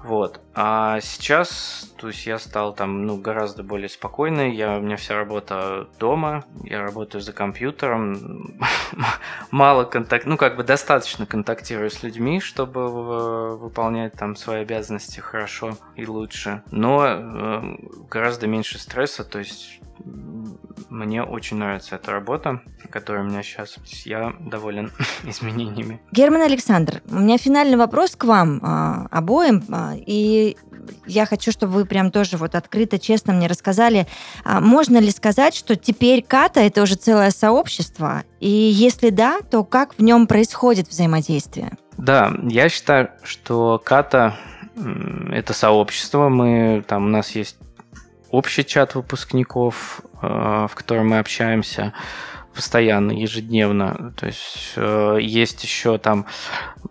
Вот. 0.04 0.40
А 0.54 1.00
сейчас, 1.00 1.92
то 1.96 2.08
есть 2.08 2.26
я 2.26 2.38
стал 2.38 2.74
там, 2.74 3.06
ну, 3.06 3.16
гораздо 3.16 3.62
более 3.62 3.88
спокойный. 3.88 4.54
Я, 4.54 4.76
у 4.76 4.80
меня 4.80 4.96
вся 4.96 5.16
работа 5.16 5.88
дома. 5.98 6.44
Я 6.62 6.82
работаю 6.82 7.22
за 7.22 7.32
компьютером. 7.32 8.58
Мало 9.50 9.84
контакт, 9.84 10.26
ну, 10.26 10.36
как 10.36 10.56
бы 10.56 10.64
достаточно 10.64 11.24
контактирую 11.24 11.90
с 11.90 12.02
людьми, 12.02 12.40
чтобы 12.40 13.56
выполнять 13.56 14.12
там 14.12 14.36
свои 14.36 14.60
обязанности 14.60 15.20
хорошо 15.20 15.78
и 15.96 16.06
лучше. 16.06 16.62
Но 16.70 17.06
э, 17.06 17.76
гораздо 18.10 18.46
меньше 18.46 18.78
стресса, 18.78 19.24
то 19.24 19.38
есть 19.38 19.80
мне 20.90 21.22
очень 21.22 21.58
нравится 21.58 21.96
эта 21.96 22.12
работа, 22.12 22.62
которая 22.90 23.24
у 23.24 23.26
меня 23.26 23.42
сейчас. 23.42 23.76
Я 24.04 24.34
доволен 24.40 24.90
изменениями. 25.24 26.00
Герман 26.12 26.42
Александр, 26.42 27.02
у 27.10 27.16
меня 27.16 27.38
финальный 27.38 27.76
вопрос 27.76 28.16
к 28.16 28.24
вам 28.24 28.60
а, 28.62 29.06
обоим. 29.10 29.62
А, 29.70 29.92
и 29.96 30.56
я 31.06 31.26
хочу, 31.26 31.52
чтобы 31.52 31.72
вы 31.74 31.84
прям 31.84 32.10
тоже 32.10 32.36
вот 32.36 32.54
открыто, 32.54 32.98
честно 32.98 33.32
мне 33.32 33.46
рассказали, 33.46 34.06
а, 34.44 34.60
можно 34.60 34.98
ли 34.98 35.10
сказать, 35.10 35.54
что 35.54 35.76
теперь 35.76 36.22
Ката 36.22 36.60
это 36.60 36.82
уже 36.82 36.94
целое 36.94 37.30
сообщество? 37.30 38.24
И 38.40 38.48
если 38.48 39.10
да, 39.10 39.40
то 39.40 39.64
как 39.64 39.94
в 39.94 40.02
нем 40.02 40.26
происходит 40.26 40.88
взаимодействие? 40.88 41.76
Да, 41.98 42.32
я 42.44 42.68
считаю, 42.68 43.10
что 43.24 43.80
Ката 43.84 44.36
это 45.32 45.52
сообщество. 45.52 46.28
Мы 46.28 46.84
там 46.86 47.06
у 47.06 47.08
нас 47.08 47.30
есть 47.32 47.56
общий 48.30 48.64
чат 48.64 48.94
выпускников, 48.94 50.00
э, 50.22 50.66
в 50.70 50.74
котором 50.74 51.08
мы 51.08 51.18
общаемся 51.18 51.92
постоянно, 52.54 53.12
ежедневно. 53.12 54.12
То 54.16 54.26
есть 54.26 54.72
э, 54.76 55.18
есть 55.20 55.62
еще 55.62 55.98
там, 55.98 56.26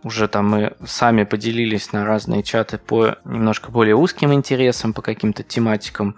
уже 0.03 0.27
там 0.27 0.49
мы 0.49 0.73
сами 0.85 1.23
поделились 1.23 1.91
на 1.91 2.05
разные 2.05 2.43
чаты 2.43 2.77
по 2.77 3.15
немножко 3.25 3.71
более 3.71 3.95
узким 3.95 4.33
интересам, 4.33 4.93
по 4.93 5.01
каким-то 5.01 5.43
тематикам, 5.43 6.15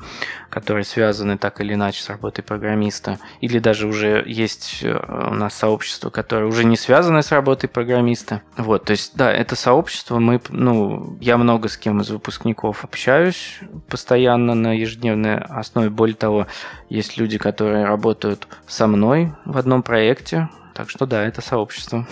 которые 0.49 0.83
связаны 0.83 1.37
так 1.37 1.61
или 1.61 1.73
иначе 1.73 2.01
с 2.01 2.09
работой 2.09 2.43
программиста. 2.43 3.19
Или 3.41 3.59
даже 3.59 3.87
уже 3.87 4.23
есть 4.25 4.79
э, 4.83 4.93
у 5.29 5.33
нас 5.33 5.53
сообщество, 5.53 6.09
которое 6.09 6.45
уже 6.45 6.65
не 6.65 6.77
связано 6.77 7.21
с 7.21 7.31
работой 7.31 7.67
программиста. 7.67 8.41
Вот, 8.57 8.85
то 8.85 8.91
есть, 8.91 9.15
да, 9.15 9.31
это 9.31 9.55
сообщество, 9.55 10.19
мы, 10.19 10.41
ну, 10.49 11.17
я 11.21 11.37
много 11.37 11.69
с 11.69 11.77
кем 11.77 12.01
из 12.01 12.09
выпускников 12.09 12.83
общаюсь 12.83 13.59
постоянно 13.87 14.55
на 14.55 14.73
ежедневной 14.73 15.37
основе. 15.37 15.89
Более 15.89 16.15
того, 16.15 16.47
есть 16.89 17.17
люди, 17.17 17.37
которые 17.37 17.85
работают 17.85 18.47
со 18.67 18.87
мной 18.87 19.31
в 19.45 19.57
одном 19.57 19.83
проекте. 19.83 20.49
Так 20.73 20.89
что 20.89 21.05
да, 21.05 21.23
это 21.23 21.41
сообщество 21.41 22.07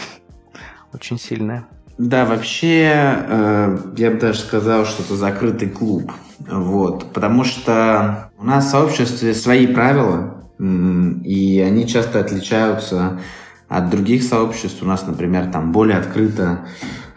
очень 0.97 1.19
сильное. 1.19 1.65
Да, 1.97 2.25
вообще, 2.25 2.91
э, 2.91 3.77
я 3.97 4.11
бы 4.11 4.17
даже 4.19 4.39
сказал, 4.39 4.85
что 4.85 5.03
это 5.03 5.15
закрытый 5.15 5.69
клуб. 5.69 6.11
Вот, 6.39 7.11
потому 7.13 7.43
что 7.43 8.29
у 8.37 8.45
нас 8.45 8.67
в 8.67 8.69
сообществе 8.69 9.33
свои 9.33 9.67
правила, 9.67 10.43
и 10.59 11.63
они 11.65 11.87
часто 11.87 12.19
отличаются 12.19 13.19
от 13.67 13.89
других 13.89 14.23
сообществ. 14.23 14.81
У 14.81 14.85
нас, 14.85 15.05
например, 15.05 15.51
там 15.51 15.71
более 15.71 15.97
открыто 15.97 16.67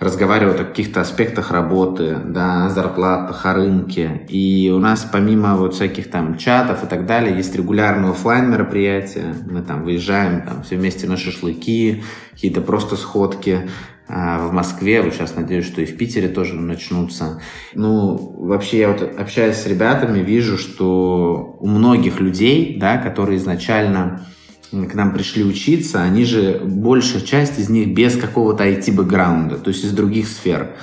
разговаривают 0.01 0.59
о 0.59 0.65
каких-то 0.65 1.03
аспектах 1.03 1.53
работы, 1.53 2.17
да, 2.25 2.67
о 2.67 2.71
зарплатах, 2.71 3.45
о 3.45 3.53
рынке. 3.53 4.23
И 4.29 4.73
у 4.75 4.79
нас 4.79 5.07
помимо 5.11 5.57
вот 5.57 5.75
всяких 5.75 6.11
там 6.11 6.39
чатов 6.39 6.83
и 6.83 6.87
так 6.87 7.07
далее, 7.07 7.37
есть 7.37 7.55
регулярные 7.55 8.13
офлайн 8.13 8.51
мероприятия. 8.51 9.35
Мы 9.49 9.61
там 9.61 9.85
выезжаем 9.85 10.43
там 10.43 10.63
все 10.63 10.77
вместе 10.77 11.07
на 11.07 11.19
шашлыки, 11.19 12.03
какие-то 12.33 12.63
просто 12.63 12.97
сходки 12.97 13.69
а, 14.09 14.49
в 14.49 14.53
Москве, 14.53 15.03
вот 15.03 15.13
сейчас 15.13 15.37
надеюсь, 15.37 15.67
что 15.67 15.83
и 15.83 15.85
в 15.85 15.97
Питере 15.97 16.29
тоже 16.29 16.55
начнутся. 16.55 17.41
Ну, 17.75 18.35
вообще 18.39 18.79
я 18.79 18.89
вот 18.89 19.03
общаюсь 19.03 19.57
с 19.57 19.67
ребятами, 19.67 20.21
вижу, 20.21 20.57
что 20.57 21.57
у 21.61 21.69
многих 21.69 22.21
людей, 22.21 22.79
да, 22.81 22.97
которые 22.97 23.37
изначально 23.37 24.27
к 24.71 24.95
нам 24.95 25.13
пришли 25.13 25.45
учиться, 25.45 26.03
они 26.03 26.25
же, 26.25 26.61
большая 26.65 27.23
часть 27.23 27.59
из 27.59 27.69
них 27.69 27.95
без 27.95 28.17
какого-то 28.17 28.65
IT-бэкграунда, 28.65 29.57
то 29.57 29.69
есть 29.69 29.85
из 29.85 29.93
других 29.93 30.29
сфер. 30.29 30.77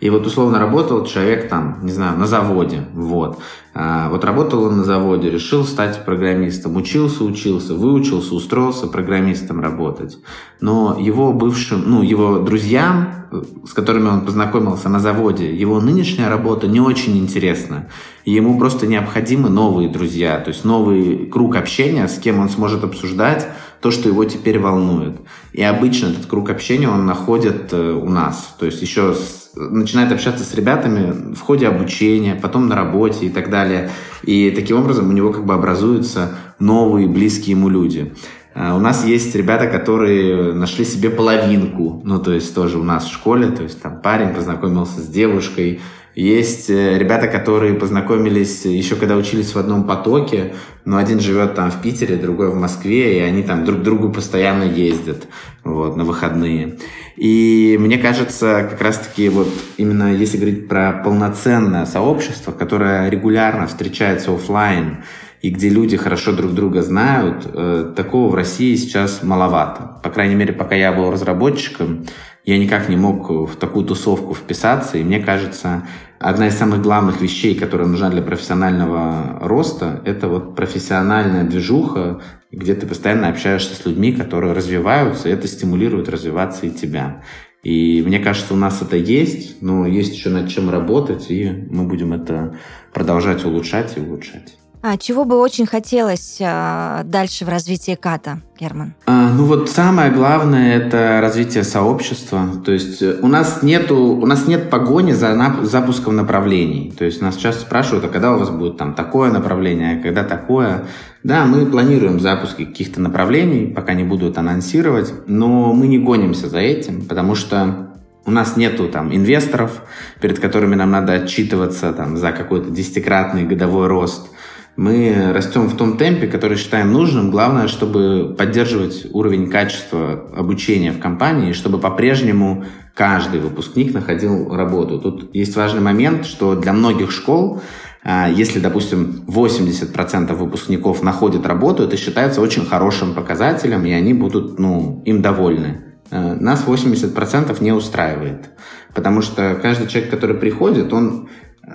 И 0.00 0.10
вот 0.10 0.26
условно 0.26 0.58
работал 0.58 1.04
человек 1.06 1.48
там, 1.48 1.78
не 1.82 1.92
знаю, 1.92 2.18
на 2.18 2.26
заводе, 2.26 2.86
вот. 2.92 3.38
А, 3.74 4.08
вот 4.10 4.24
работал 4.24 4.62
он 4.64 4.78
на 4.78 4.84
заводе, 4.84 5.30
решил 5.30 5.64
стать 5.64 6.04
программистом, 6.04 6.76
учился, 6.76 7.24
учился, 7.24 7.74
выучился, 7.74 8.34
устроился 8.34 8.86
программистом 8.86 9.60
работать. 9.60 10.18
Но 10.60 10.96
его 11.00 11.32
бывшим, 11.32 11.82
ну, 11.86 12.02
его 12.02 12.38
друзьям, 12.38 13.24
с 13.66 13.72
которыми 13.72 14.08
он 14.08 14.24
познакомился 14.24 14.88
на 14.88 15.00
заводе, 15.00 15.54
его 15.54 15.80
нынешняя 15.80 16.28
работа 16.28 16.68
не 16.68 16.80
очень 16.80 17.18
интересна. 17.18 17.88
Ему 18.24 18.58
просто 18.58 18.86
необходимы 18.86 19.48
новые 19.48 19.88
друзья, 19.88 20.38
то 20.38 20.50
есть 20.50 20.64
новый 20.64 21.26
круг 21.26 21.56
общения, 21.56 22.06
с 22.06 22.18
кем 22.18 22.38
он 22.38 22.48
сможет 22.48 22.84
обсуждать 22.84 23.48
то, 23.80 23.90
что 23.90 24.08
его 24.08 24.24
теперь 24.24 24.58
волнует. 24.58 25.16
И 25.52 25.62
обычно 25.62 26.06
этот 26.06 26.26
круг 26.26 26.48
общения 26.48 26.88
он 26.88 27.04
находит 27.06 27.72
э, 27.72 27.92
у 27.92 28.08
нас. 28.08 28.54
То 28.58 28.66
есть 28.66 28.80
еще 28.80 29.14
с, 29.14 29.43
начинает 29.56 30.12
общаться 30.12 30.44
с 30.44 30.54
ребятами 30.54 31.34
в 31.34 31.40
ходе 31.40 31.68
обучения, 31.68 32.34
потом 32.34 32.68
на 32.68 32.76
работе 32.76 33.26
и 33.26 33.30
так 33.30 33.50
далее. 33.50 33.90
И 34.22 34.50
таким 34.50 34.78
образом 34.78 35.08
у 35.08 35.12
него 35.12 35.32
как 35.32 35.44
бы 35.44 35.54
образуются 35.54 36.30
новые 36.58 37.08
близкие 37.08 37.56
ему 37.56 37.68
люди. 37.68 38.14
А 38.54 38.76
у 38.76 38.80
нас 38.80 39.04
есть 39.04 39.34
ребята, 39.34 39.66
которые 39.66 40.52
нашли 40.52 40.84
себе 40.84 41.10
половинку, 41.10 42.00
ну, 42.04 42.20
то 42.20 42.32
есть 42.32 42.54
тоже 42.54 42.78
у 42.78 42.84
нас 42.84 43.04
в 43.04 43.12
школе, 43.12 43.48
то 43.48 43.64
есть 43.64 43.82
там 43.82 44.00
парень 44.00 44.32
познакомился 44.32 45.00
с 45.00 45.08
девушкой, 45.08 45.80
есть 46.14 46.70
э, 46.70 46.96
ребята, 46.96 47.26
которые 47.26 47.74
познакомились 47.74 48.64
еще 48.64 48.94
когда 48.94 49.16
учились 49.16 49.52
в 49.52 49.58
одном 49.58 49.82
потоке, 49.82 50.54
но 50.84 50.96
один 50.98 51.18
живет 51.18 51.54
там 51.54 51.72
в 51.72 51.82
Питере, 51.82 52.14
другой 52.14 52.50
в 52.50 52.54
Москве, 52.54 53.18
и 53.18 53.20
они 53.20 53.42
там 53.42 53.64
друг 53.64 53.80
к 53.80 53.82
другу 53.82 54.12
постоянно 54.12 54.62
ездят 54.62 55.26
вот, 55.64 55.96
на 55.96 56.04
выходные. 56.04 56.78
И 57.16 57.76
мне 57.78 57.98
кажется, 57.98 58.66
как 58.68 58.80
раз-таки 58.80 59.28
вот 59.28 59.48
именно 59.76 60.12
если 60.12 60.36
говорить 60.36 60.68
про 60.68 60.92
полноценное 61.04 61.86
сообщество, 61.86 62.52
которое 62.52 63.08
регулярно 63.08 63.66
встречается 63.66 64.34
офлайн 64.34 65.04
и 65.40 65.50
где 65.50 65.68
люди 65.68 65.96
хорошо 65.96 66.32
друг 66.32 66.54
друга 66.54 66.82
знают, 66.82 67.46
э, 67.46 67.92
такого 67.94 68.30
в 68.30 68.34
России 68.34 68.74
сейчас 68.76 69.22
маловато. 69.22 70.00
По 70.02 70.08
крайней 70.08 70.34
мере, 70.34 70.52
пока 70.54 70.74
я 70.74 70.92
был 70.92 71.10
разработчиком, 71.10 72.06
я 72.44 72.58
никак 72.58 72.88
не 72.88 72.96
мог 72.96 73.30
в 73.30 73.56
такую 73.56 73.86
тусовку 73.86 74.34
вписаться, 74.34 74.98
и 74.98 75.04
мне 75.04 75.20
кажется, 75.20 75.86
одна 76.18 76.48
из 76.48 76.56
самых 76.56 76.82
главных 76.82 77.20
вещей, 77.20 77.54
которая 77.54 77.86
нужна 77.86 78.10
для 78.10 78.22
профессионального 78.22 79.38
роста, 79.40 80.02
это 80.04 80.28
вот 80.28 80.56
профессиональная 80.56 81.44
движуха, 81.44 82.20
где 82.54 82.74
ты 82.74 82.86
постоянно 82.86 83.28
общаешься 83.28 83.74
с 83.74 83.84
людьми, 83.84 84.12
которые 84.12 84.52
развиваются, 84.52 85.28
и 85.28 85.32
это 85.32 85.48
стимулирует 85.48 86.08
развиваться 86.08 86.66
и 86.66 86.70
тебя. 86.70 87.22
И 87.62 88.02
мне 88.02 88.18
кажется, 88.18 88.52
у 88.52 88.56
нас 88.58 88.82
это 88.82 88.96
есть, 88.96 89.62
но 89.62 89.86
есть 89.86 90.14
еще 90.14 90.28
над 90.28 90.50
чем 90.50 90.68
работать, 90.68 91.30
и 91.30 91.66
мы 91.70 91.84
будем 91.84 92.12
это 92.12 92.58
продолжать 92.92 93.44
улучшать 93.44 93.96
и 93.96 94.00
улучшать. 94.00 94.58
А 94.86 94.98
чего 94.98 95.24
бы 95.24 95.38
очень 95.38 95.64
хотелось 95.64 96.36
а, 96.42 97.04
дальше 97.04 97.46
в 97.46 97.48
развитии 97.48 97.94
КАТа, 97.98 98.42
Герман? 98.60 98.92
А, 99.06 99.30
ну 99.30 99.46
вот 99.46 99.70
самое 99.70 100.12
главное 100.12 100.76
это 100.76 101.20
развитие 101.22 101.64
сообщества. 101.64 102.46
То 102.62 102.70
есть 102.70 103.00
э, 103.00 103.18
у 103.22 103.26
нас 103.26 103.62
нету, 103.62 103.96
у 103.96 104.26
нас 104.26 104.46
нет 104.46 104.68
погони 104.68 105.12
за 105.12 105.28
нап- 105.28 105.64
запуском 105.64 106.16
направлений. 106.16 106.92
То 106.98 107.06
есть 107.06 107.22
нас 107.22 107.36
часто 107.36 107.62
спрашивают, 107.62 108.04
а 108.04 108.08
когда 108.08 108.34
у 108.34 108.38
вас 108.38 108.50
будет 108.50 108.76
там 108.76 108.92
такое 108.92 109.30
направление, 109.30 109.96
а 109.96 110.02
когда 110.02 110.22
такое. 110.22 110.84
Да, 111.22 111.46
мы 111.46 111.64
планируем 111.64 112.20
запуски 112.20 112.66
каких-то 112.66 113.00
направлений, 113.00 113.72
пока 113.72 113.94
не 113.94 114.04
буду 114.04 114.28
это 114.28 114.40
анонсировать, 114.40 115.14
но 115.26 115.72
мы 115.72 115.86
не 115.86 115.98
гонимся 115.98 116.50
за 116.50 116.58
этим, 116.58 117.06
потому 117.06 117.36
что 117.36 117.94
у 118.26 118.30
нас 118.30 118.58
нету 118.58 118.90
там 118.90 119.16
инвесторов, 119.16 119.80
перед 120.20 120.40
которыми 120.40 120.74
нам 120.74 120.90
надо 120.90 121.14
отчитываться 121.14 121.94
там 121.94 122.18
за 122.18 122.32
какой-то 122.32 122.68
десятикратный 122.68 123.44
годовой 123.44 123.86
рост. 123.86 124.28
Мы 124.76 125.32
растем 125.32 125.68
в 125.68 125.76
том 125.76 125.96
темпе, 125.96 126.26
который 126.26 126.56
считаем 126.56 126.92
нужным. 126.92 127.30
Главное, 127.30 127.68
чтобы 127.68 128.34
поддерживать 128.36 129.06
уровень 129.12 129.48
качества 129.48 130.28
обучения 130.36 130.90
в 130.90 130.98
компании, 130.98 131.52
чтобы 131.52 131.78
по-прежнему 131.78 132.64
каждый 132.94 133.40
выпускник 133.40 133.94
находил 133.94 134.52
работу. 134.54 135.00
Тут 135.00 135.34
есть 135.34 135.54
важный 135.54 135.80
момент, 135.80 136.26
что 136.26 136.56
для 136.56 136.72
многих 136.72 137.12
школ 137.12 137.62
а, 138.06 138.28
если, 138.28 138.60
допустим, 138.60 139.24
80% 139.26 140.34
выпускников 140.34 141.02
находят 141.02 141.46
работу, 141.46 141.84
это 141.84 141.96
считается 141.96 142.42
очень 142.42 142.66
хорошим 142.66 143.14
показателем, 143.14 143.86
и 143.86 143.92
они 143.92 144.12
будут 144.12 144.58
ну, 144.58 145.02
им 145.06 145.22
довольны. 145.22 145.96
А, 146.10 146.34
нас 146.34 146.64
80% 146.66 147.62
не 147.62 147.72
устраивает, 147.72 148.50
потому 148.94 149.22
что 149.22 149.58
каждый 149.60 149.86
человек, 149.86 150.10
который 150.10 150.36
приходит, 150.36 150.92
он 150.92 151.30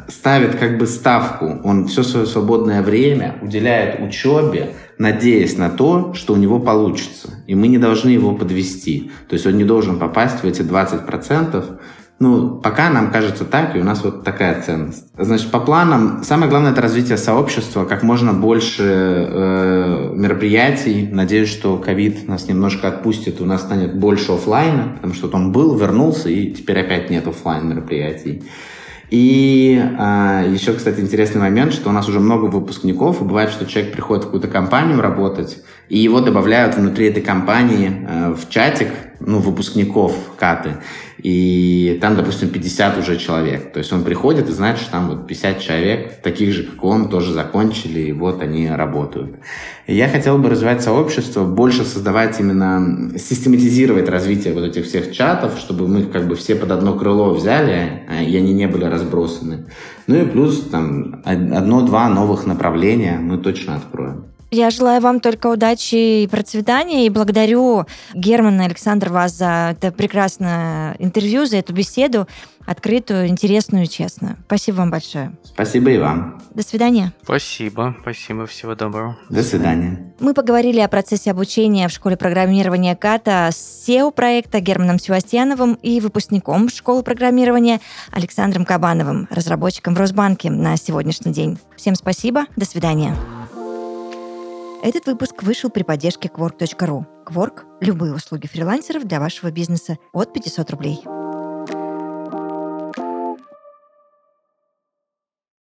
ставит 0.07 0.55
как 0.55 0.77
бы 0.77 0.87
ставку, 0.87 1.59
он 1.63 1.87
все 1.87 2.03
свое 2.03 2.25
свободное 2.25 2.81
время 2.81 3.37
уделяет 3.41 4.01
учебе 4.01 4.73
надеясь 4.99 5.57
на 5.57 5.69
то, 5.69 6.13
что 6.13 6.33
у 6.33 6.35
него 6.35 6.59
получится. 6.59 7.29
И 7.47 7.55
мы 7.55 7.69
не 7.69 7.77
должны 7.79 8.09
его 8.09 8.35
подвести. 8.35 9.11
То 9.29 9.33
есть 9.33 9.47
он 9.47 9.57
не 9.57 9.63
должен 9.63 9.97
попасть 9.97 10.43
в 10.43 10.45
эти 10.45 10.61
20%, 10.61 11.79
ну, 12.19 12.57
пока 12.57 12.89
нам 12.89 13.11
кажется 13.11 13.45
так, 13.45 13.77
и 13.77 13.79
у 13.79 13.85
нас 13.85 14.03
вот 14.03 14.25
такая 14.25 14.61
ценность. 14.61 15.05
Значит, 15.17 15.51
по 15.51 15.61
планам, 15.61 16.21
самое 16.25 16.49
главное 16.49 16.73
это 16.73 16.81
развитие 16.81 17.17
сообщества, 17.17 17.85
как 17.85 18.03
можно 18.03 18.33
больше 18.33 18.83
э, 18.83 20.11
мероприятий. 20.13 21.07
Надеюсь, 21.09 21.47
что 21.47 21.77
ковид 21.77 22.27
нас 22.27 22.49
немножко 22.49 22.89
отпустит, 22.89 23.39
у 23.39 23.45
нас 23.45 23.61
станет 23.61 23.97
больше 23.97 24.33
офлайна, 24.33 24.95
потому 24.95 25.13
что 25.13 25.29
он 25.33 25.53
был, 25.53 25.77
вернулся, 25.77 26.27
и 26.27 26.51
теперь 26.51 26.81
опять 26.81 27.09
нет 27.09 27.25
офлайн 27.25 27.69
мероприятий. 27.69 28.43
И 29.09 29.81
а, 29.97 30.43
еще, 30.43 30.73
кстати, 30.73 30.99
интересный 30.99 31.41
момент, 31.41 31.73
что 31.73 31.89
у 31.89 31.91
нас 31.91 32.07
уже 32.07 32.19
много 32.19 32.45
выпускников, 32.45 33.21
и 33.21 33.25
бывает, 33.25 33.49
что 33.49 33.65
человек 33.65 33.91
приходит 33.91 34.23
в 34.23 34.27
какую-то 34.27 34.47
компанию 34.47 35.01
работать, 35.01 35.63
и 35.89 35.97
его 35.97 36.21
добавляют 36.21 36.75
внутри 36.75 37.07
этой 37.07 37.21
компании 37.21 37.91
а, 38.07 38.33
в 38.33 38.49
чатик, 38.49 38.89
ну, 39.19 39.39
выпускников 39.39 40.13
Каты 40.37 40.77
и 41.21 41.97
там, 42.01 42.15
допустим, 42.15 42.49
50 42.49 42.97
уже 42.99 43.17
человек. 43.17 43.73
То 43.73 43.79
есть 43.79 43.91
он 43.91 44.03
приходит 44.03 44.47
и 44.47 44.53
знает, 44.53 44.77
что 44.77 44.91
там 44.91 45.09
вот 45.09 45.27
50 45.27 45.59
человек, 45.59 46.21
таких 46.21 46.53
же, 46.53 46.63
как 46.63 46.83
он, 46.83 47.09
тоже 47.09 47.33
закончили, 47.33 47.99
и 47.99 48.13
вот 48.13 48.41
они 48.41 48.69
работают. 48.69 49.35
И 49.85 49.95
я 49.95 50.07
хотел 50.07 50.37
бы 50.37 50.49
развивать 50.49 50.81
сообщество, 50.81 51.43
больше 51.43 51.83
создавать 51.83 52.39
именно, 52.39 53.11
систематизировать 53.17 54.07
развитие 54.07 54.53
вот 54.53 54.63
этих 54.63 54.85
всех 54.85 55.11
чатов, 55.11 55.57
чтобы 55.59 55.87
мы 55.87 56.03
как 56.03 56.27
бы 56.27 56.35
все 56.35 56.55
под 56.55 56.71
одно 56.71 56.93
крыло 56.97 57.33
взяли, 57.33 58.03
а, 58.07 58.23
и 58.23 58.35
они 58.37 58.53
не 58.53 58.67
были 58.67 58.85
разбросаны. 58.85 59.65
Ну 60.07 60.15
и 60.15 60.25
плюс 60.25 60.69
там 60.69 61.21
одно-два 61.25 62.07
новых 62.07 62.45
направления 62.45 63.17
мы 63.19 63.37
точно 63.37 63.75
откроем. 63.75 64.25
Я 64.51 64.71
желаю 64.71 64.99
вам 64.99 65.19
только 65.19 65.47
удачи 65.47 66.23
и 66.23 66.27
процветания, 66.27 67.05
и 67.05 67.09
благодарю 67.09 67.85
Германа 68.15 68.63
и 68.63 68.65
Александр 68.65 69.09
вас 69.09 69.33
за 69.33 69.75
это 69.77 69.91
прекрасное 69.91 70.95
интервью, 70.97 71.45
за 71.45 71.57
эту 71.57 71.71
беседу, 71.73 72.27
открытую, 72.65 73.27
интересную 73.27 73.85
и 73.85 73.87
честную. 73.87 74.37
Спасибо 74.47 74.77
вам 74.77 74.91
большое. 74.91 75.33
Спасибо 75.43 75.91
и 75.91 75.99
вам. 75.99 76.41
До 76.53 76.63
свидания. 76.63 77.13
Спасибо, 77.23 77.95
спасибо, 78.01 78.47
всего 78.47 78.73
доброго. 78.73 79.17
До 79.29 79.43
свидания. 79.43 80.13
Мы 80.19 80.33
поговорили 80.33 80.79
о 80.79 80.87
процессе 80.87 81.29
обучения 81.29 81.87
в 81.87 81.91
школе 81.91 82.17
программирования 82.17 82.95
КАТа 82.95 83.49
с 83.51 83.87
SEO 83.87 84.11
проекта 84.11 84.61
Германом 84.61 84.97
Севастьяновым 84.97 85.75
и 85.75 85.99
выпускником 85.99 86.69
школы 86.69 87.03
программирования 87.03 87.81
Александром 88.11 88.65
Кабановым, 88.65 89.27
разработчиком 89.29 89.93
в 89.93 89.99
Росбанке 89.99 90.49
на 90.49 90.75
сегодняшний 90.75 91.33
день. 91.33 91.59
Всем 91.75 91.93
спасибо, 91.93 92.45
до 92.55 92.65
свидания. 92.65 93.15
Этот 94.81 95.07
выпуск 95.07 95.43
вышел 95.43 95.69
при 95.69 95.83
поддержке 95.83 96.29
Quark.ru. 96.29 97.05
Quark– 97.25 97.63
любые 97.81 98.13
услуги 98.13 98.47
фрилансеров 98.47 99.03
для 99.03 99.19
вашего 99.19 99.51
бизнеса 99.51 99.97
от 100.13 100.31
500 100.31 100.71
рублей. 100.71 101.18